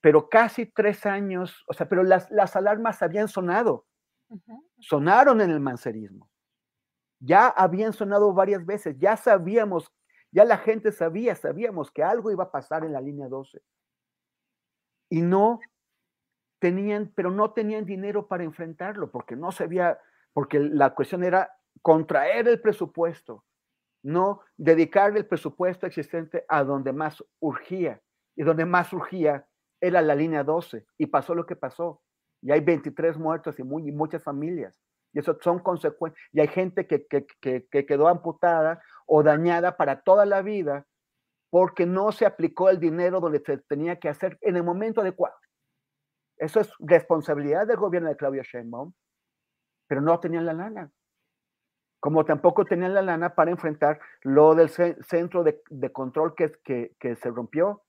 [0.00, 3.86] Pero casi tres años, o sea, pero las, las alarmas habían sonado,
[4.78, 6.29] sonaron en el mancerismo
[7.20, 9.92] ya habían sonado varias veces, ya sabíamos,
[10.32, 13.62] ya la gente sabía, sabíamos que algo iba a pasar en la línea 12.
[15.10, 15.60] Y no
[16.60, 19.98] tenían, pero no tenían dinero para enfrentarlo, porque no se había,
[20.32, 21.50] porque la cuestión era
[21.82, 23.44] contraer el presupuesto,
[24.02, 28.00] no dedicar el presupuesto existente a donde más urgía.
[28.36, 29.46] Y donde más urgía
[29.80, 30.86] era la línea 12.
[30.96, 32.02] Y pasó lo que pasó.
[32.40, 34.80] Y hay 23 muertos y, y muchas familias.
[35.12, 36.22] Y eso son consecuencias.
[36.32, 37.06] Y hay gente que,
[37.70, 40.86] quedó amputada o dañada para toda la vida
[41.50, 45.34] porque no se aplicó el dinero donde se tenía que hacer en el momento adecuado.
[46.36, 48.92] Eso es responsabilidad del gobierno de Claudia Sheinbaum,
[49.88, 50.90] pero no tenían la lana.
[51.98, 55.60] Como tampoco tenían la lana para enfrentar lo del centro de,
[55.92, 56.52] control que,
[56.98, 57.82] que, se rompió.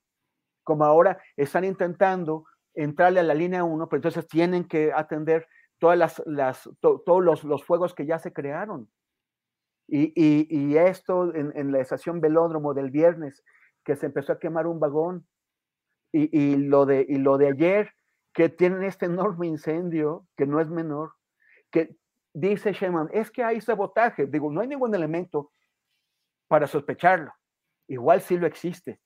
[0.63, 5.47] Como ahora están intentando entrarle a la línea 1, pero entonces tienen que atender
[5.82, 8.88] todas las, todos los, los, fuegos que ya se crearon.
[9.88, 13.44] Y, y, esto en, la estación Velódromo del viernes,
[13.84, 15.28] que se empezó a quemar un vagón,
[16.14, 17.92] y, y, lo, de, y lo de ayer,
[18.32, 21.14] que tienen este enorme incendio, que no es menor,
[21.72, 21.98] que
[22.32, 24.28] dice Sheman, es que hay sabotaje.
[24.28, 25.52] Digo, no hay ningún elemento
[26.48, 27.34] para sospecharlo.
[27.88, 29.02] Igual sí lo existe,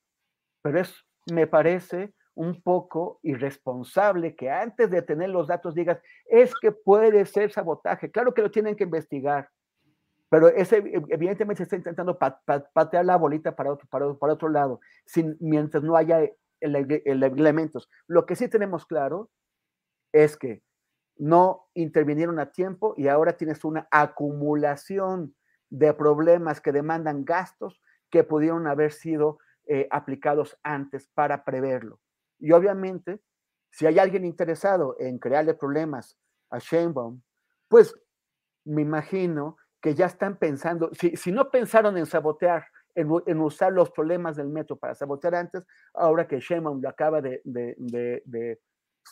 [0.62, 0.94] pero es,
[1.32, 7.26] me parece, un poco irresponsable que antes de tener los datos digas, es que puede
[7.26, 8.12] ser sabotaje.
[8.12, 9.50] Claro que lo tienen que investigar,
[10.30, 10.78] pero ese,
[11.10, 15.82] evidentemente se está intentando patear la bolita para otro, para, para otro lado, sin, mientras
[15.82, 16.30] no haya
[16.60, 17.90] elementos.
[18.08, 19.30] Lo que sí tenemos claro
[20.12, 20.62] es que
[21.18, 25.36] no intervinieron a tiempo y ahora tienes una acumulación
[25.70, 32.00] de problemas que demandan gastos que pudieron haber sido eh, aplicados antes para preverlo.
[32.40, 33.22] Y obviamente,
[33.72, 36.18] si hay alguien interesado en crearle problemas
[36.50, 37.22] a Sheinbaum,
[37.68, 37.96] pues
[38.66, 42.66] me imagino que ya están pensando, si, si no pensaron en sabotear,
[42.96, 45.64] en, usar los problemas del metro para sabotear antes,
[45.94, 47.76] ahora que Sheinbaum lo acaba de, de,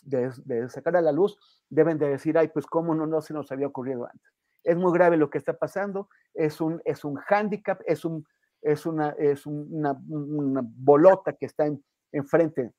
[0.01, 1.37] de, sacar a la luz,
[1.69, 4.31] deben de decir, ay, pues cómo no, no se nos había ocurrido antes.
[4.63, 8.25] Es muy grave lo que está pasando, es un, es un hándicap, es, un,
[8.61, 11.65] es, una, es una, bolota que está
[12.11, 12.73] enfrente en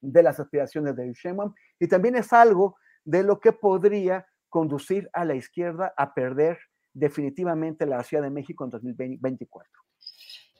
[0.00, 5.24] de las aspiraciones de Sheinbaum y también es algo de lo que podría conducir a
[5.24, 6.58] la izquierda a perder
[6.92, 9.70] definitivamente la Ciudad de México en 2024.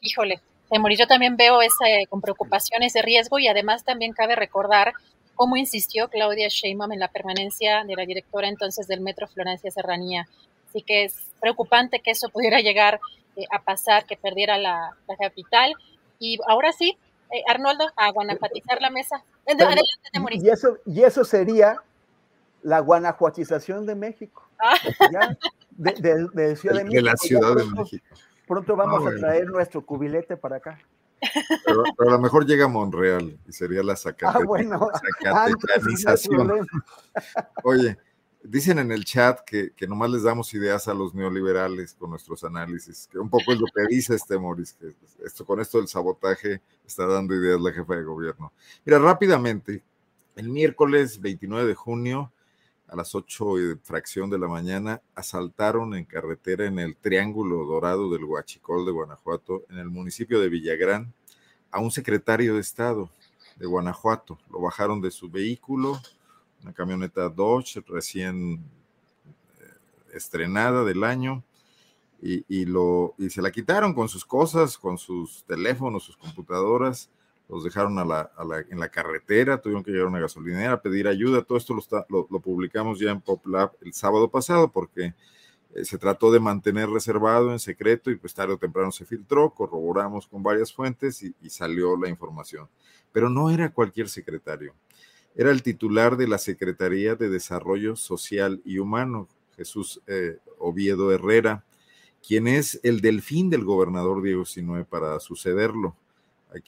[0.00, 0.40] Híjole,
[0.96, 4.92] yo también veo ese, con preocupación ese riesgo y además también cabe recordar
[5.34, 10.28] cómo insistió Claudia Sheinbaum en la permanencia de la directora entonces del Metro Florencia Serranía.
[10.68, 13.00] Así que es preocupante que eso pudiera llegar
[13.36, 15.74] eh, a pasar, que perdiera la, la capital.
[16.18, 16.96] Y ahora sí,
[17.32, 19.22] Eh, Arnoldo, a guanajuatizar la mesa.
[19.46, 19.82] Adelante,
[20.32, 21.76] y, eso, y eso sería
[22.62, 24.48] la guanajuatización de México.
[24.58, 24.74] Ah.
[25.70, 26.96] de, de, Ciudad de, México.
[26.96, 28.06] De la Ciudad de México.
[28.46, 30.78] Pronto vamos ah, a traer nuestro cubilete para acá.
[31.64, 34.88] Pero, a lo mejor llega a Monreal y sería la sacate, ah, bueno,
[37.62, 37.98] Oye,
[38.42, 42.42] dicen en el chat que, que, nomás les damos ideas a los neoliberales con nuestros
[42.44, 45.88] análisis, que un poco es lo que dice este Moris, que esto, con esto del
[45.88, 48.52] sabotaje está dando ideas la jefa de gobierno.
[48.84, 49.82] Mira, rápidamente,
[50.36, 52.32] el miércoles 29 de junio
[52.88, 58.10] a las 8 y fracción de la mañana asaltaron en carretera en el Triángulo Dorado
[58.10, 61.12] del Huachicol de Guanajuato, en el municipio de Villagrán,
[61.70, 63.08] a un secretario de Estado
[63.56, 64.38] de Guanajuato.
[64.50, 66.00] Lo bajaron de su vehículo,
[66.62, 68.54] una camioneta Dodge recién
[69.60, 71.42] eh, estrenada del año,
[72.22, 77.08] y, lo, y se la quitaron con sus cosas, con sus teléfonos, sus computadoras
[77.50, 78.30] los dejaron a la,
[78.70, 81.42] en la carretera, tuvieron que llegar a una gasolinera a pedir ayuda.
[81.42, 85.14] Todo esto lo, lo, publicamos ya en PopLab el sábado pasado porque
[85.74, 89.50] eh, se trató de mantener reservado en secreto y pues tarde o temprano se filtró,
[89.50, 92.68] corroboramos con varias fuentes y, salió la información.
[93.12, 94.72] Pero no era cualquier secretario,
[95.36, 101.64] era el titular de la Secretaría de Desarrollo Social y Humano, Jesús eh, Oviedo Herrera,
[102.26, 105.96] quien es el delfín del gobernador Diego Sinue para sucederlo.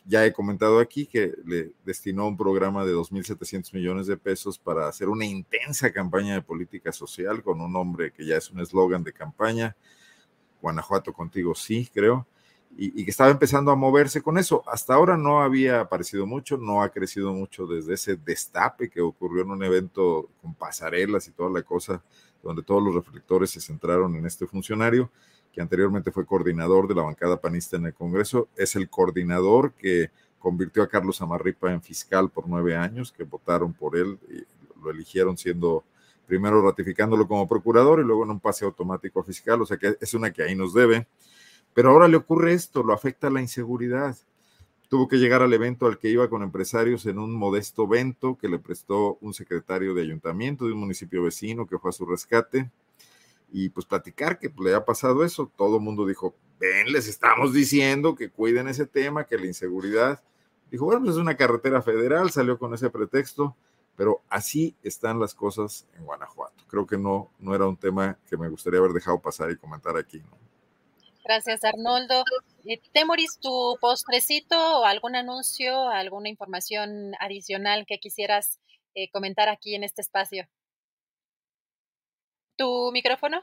[0.07, 4.87] Ya he comentado aquí que le destinó un programa de 2.700 millones de pesos para
[4.87, 9.03] hacer una intensa campaña de política social con un nombre que ya es un eslogan
[9.03, 9.77] de campaña,
[10.61, 12.29] Guanajuato contigo sí, creo,
[12.77, 14.63] y, que estaba empezando a moverse con eso.
[14.67, 19.43] Hasta ahora no había aparecido mucho, no ha crecido mucho desde ese destape que ocurrió
[19.43, 22.03] en un evento con pasarelas y toda la cosa,
[22.43, 25.11] donde todos los reflectores se centraron en este funcionario
[25.53, 30.11] que anteriormente fue coordinador de la bancada panista en el Congreso, es el coordinador que
[30.39, 34.43] convirtió a Carlos Amarripa en fiscal por nueve años, que votaron por él y
[34.83, 35.85] lo eligieron siendo
[36.27, 39.97] primero ratificándolo como procurador y luego en un pase automático a fiscal, o sea que
[40.01, 41.07] es una que ahí nos debe.
[41.75, 44.17] Pero ahora le ocurre esto, lo afecta la inseguridad.
[44.89, 48.49] Tuvo que llegar al evento al que iba con empresarios en un modesto evento que
[48.49, 52.71] le prestó un secretario de ayuntamiento de un municipio vecino que fue a su rescate
[53.51, 55.51] y pues platicar que le ha pasado eso.
[55.57, 60.23] Todo el mundo dijo, ven, les estamos diciendo que cuiden ese tema, que la inseguridad.
[60.71, 63.57] Dijo, bueno, pues es una carretera federal, salió con ese pretexto,
[63.95, 66.65] pero así están las cosas en Guanajuato.
[66.67, 69.97] Creo que no, no era un tema que me gustaría haber dejado pasar y comentar
[69.97, 70.23] aquí.
[71.25, 72.25] Gracias, Arnoldo.
[72.65, 78.61] Eh, Temoris, tu postrecito o algún anuncio, alguna información adicional que quisieras
[78.95, 80.47] eh, comentar aquí en este espacio
[82.57, 83.41] tu micrófono?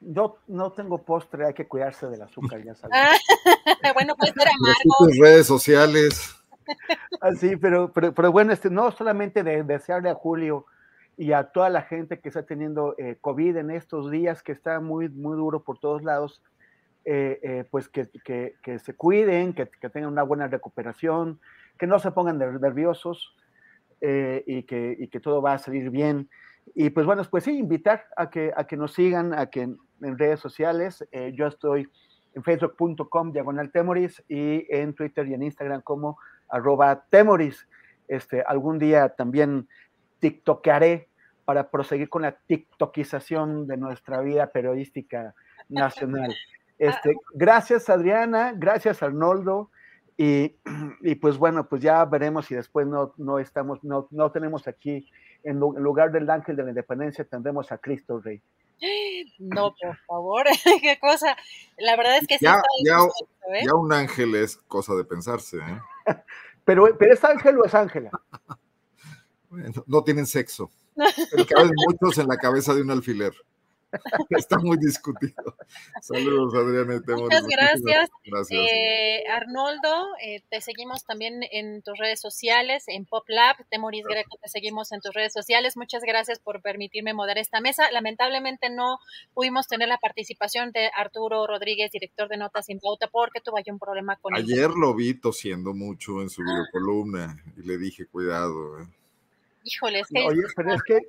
[0.00, 2.96] Yo no tengo postre, hay que cuidarse del azúcar, ya sabes.
[2.96, 3.12] Ah,
[3.94, 4.94] bueno, pues ser amargo.
[4.98, 6.36] Tus redes sociales.
[7.20, 10.64] Así, ah, pero, pero, pero, bueno, este, no solamente de, desearle a Julio
[11.20, 14.80] y a toda la gente que está teniendo eh, COVID en estos días, que está
[14.80, 16.42] muy, muy duro por todos lados,
[17.04, 21.38] eh, eh, pues que, que, que, se cuiden, que, que, tengan una buena recuperación,
[21.78, 23.36] que no se pongan nerviosos,
[24.00, 26.30] y, que, que, todo va a salir bien.
[26.74, 29.78] Y pues bueno, pues sí, invitar a que, a que nos sigan, a que en,
[30.00, 31.86] redes sociales, yo estoy
[32.34, 36.16] en facebook.com diagonal temoris y en Twitter y en Instagram como
[36.48, 37.68] arroba temoris.
[38.08, 39.68] Este, algún día también
[40.20, 41.09] tiktokearé
[41.50, 45.34] para proseguir con la tiktokización de nuestra vida periodística
[45.68, 46.32] nacional.
[46.78, 49.70] Este, gracias Adriana, gracias Arnoldo,
[50.16, 55.10] y, pues bueno, pues ya veremos si después no, no estamos, no, no tenemos aquí,
[55.42, 58.40] en, lugar del ángel de la independencia, tendremos a Cristo Rey.
[59.40, 60.46] No, por favor,
[60.82, 61.36] qué cosa.
[61.78, 62.62] La verdad es que sí ya,
[63.52, 63.64] ¿eh?
[63.66, 65.56] ya, un ángel es cosa de pensarse.
[65.56, 65.80] ¿eh?
[66.64, 68.10] pero, pero ¿es ángel o es ángela?
[69.50, 70.70] bueno, no tienen sexo.
[71.30, 73.32] Pero caben muchos en la cabeza de un alfiler.
[74.30, 75.56] Está muy discutido.
[76.00, 77.00] Saludos, Adriana.
[77.16, 78.10] Muchas gracias.
[78.24, 78.60] gracias.
[78.72, 83.56] Eh, Arnoldo, eh, te seguimos también en tus redes sociales, en PopLab.
[83.68, 85.76] Temoris Greco, te seguimos en tus redes sociales.
[85.76, 87.90] Muchas gracias por permitirme moderar esta mesa.
[87.90, 88.98] Lamentablemente no
[89.34, 93.78] pudimos tener la participación de Arturo Rodríguez, director de Notas sin Pauta, porque tuvo un
[93.78, 98.80] problema con Ayer lo vi tosiendo mucho en su videocolumna y le dije, cuidado.
[98.80, 98.99] Eh".
[99.64, 101.00] Híjole, Oye, pero es que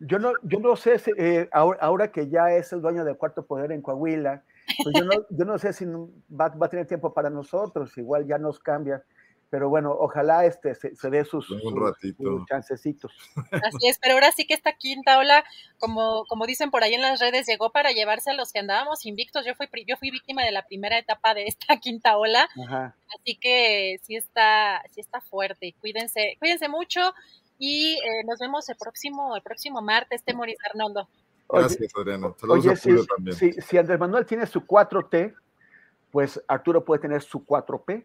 [0.00, 3.44] yo no, yo no sé si, eh, ahora, que ya es el dueño del cuarto
[3.46, 4.44] poder en Coahuila,
[4.82, 8.26] pues yo, no, yo no sé si va, va, a tener tiempo para nosotros, igual
[8.26, 9.02] ya nos cambia.
[9.50, 12.22] pero bueno, ojalá este se, se dé sus, Un sus- ratito.
[12.22, 13.10] sus chancecitos.
[13.50, 15.42] Así es, pero ahora sí que esta quinta ola,
[15.78, 19.04] como, como dicen por ahí en las redes, llegó para llevarse a los que andábamos
[19.06, 19.46] invictos.
[19.46, 22.94] Yo fui, yo fui víctima de la primera etapa de esta quinta ola, Ajá.
[23.18, 25.74] así que sí está, sí está fuerte.
[25.80, 27.00] Cuídense, cuídense mucho
[27.58, 31.08] y eh, nos vemos el próximo, el próximo martes, Temoris Arnoldo.
[31.48, 32.32] Gracias, Adriana.
[32.38, 33.36] Saludos Oye, a si, Julio también.
[33.36, 35.34] si, si Andrés Manuel tiene su 4T,
[36.10, 38.04] pues Arturo puede tener su 4P,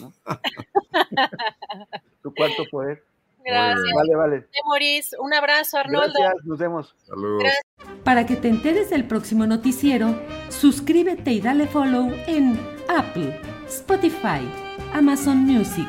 [0.00, 0.12] ¿no?
[2.22, 3.04] su cuarto poder.
[3.44, 3.92] Gracias.
[3.94, 4.48] Vale, vale.
[4.52, 5.16] Temoris.
[5.18, 6.12] Un abrazo, Arnoldo.
[6.18, 6.94] Gracias, nos vemos.
[7.04, 7.44] Saludos.
[8.04, 10.14] Para que te enteres del próximo noticiero,
[10.50, 12.58] suscríbete y dale follow en
[12.88, 14.46] Apple, Spotify,
[14.92, 15.88] Amazon Music,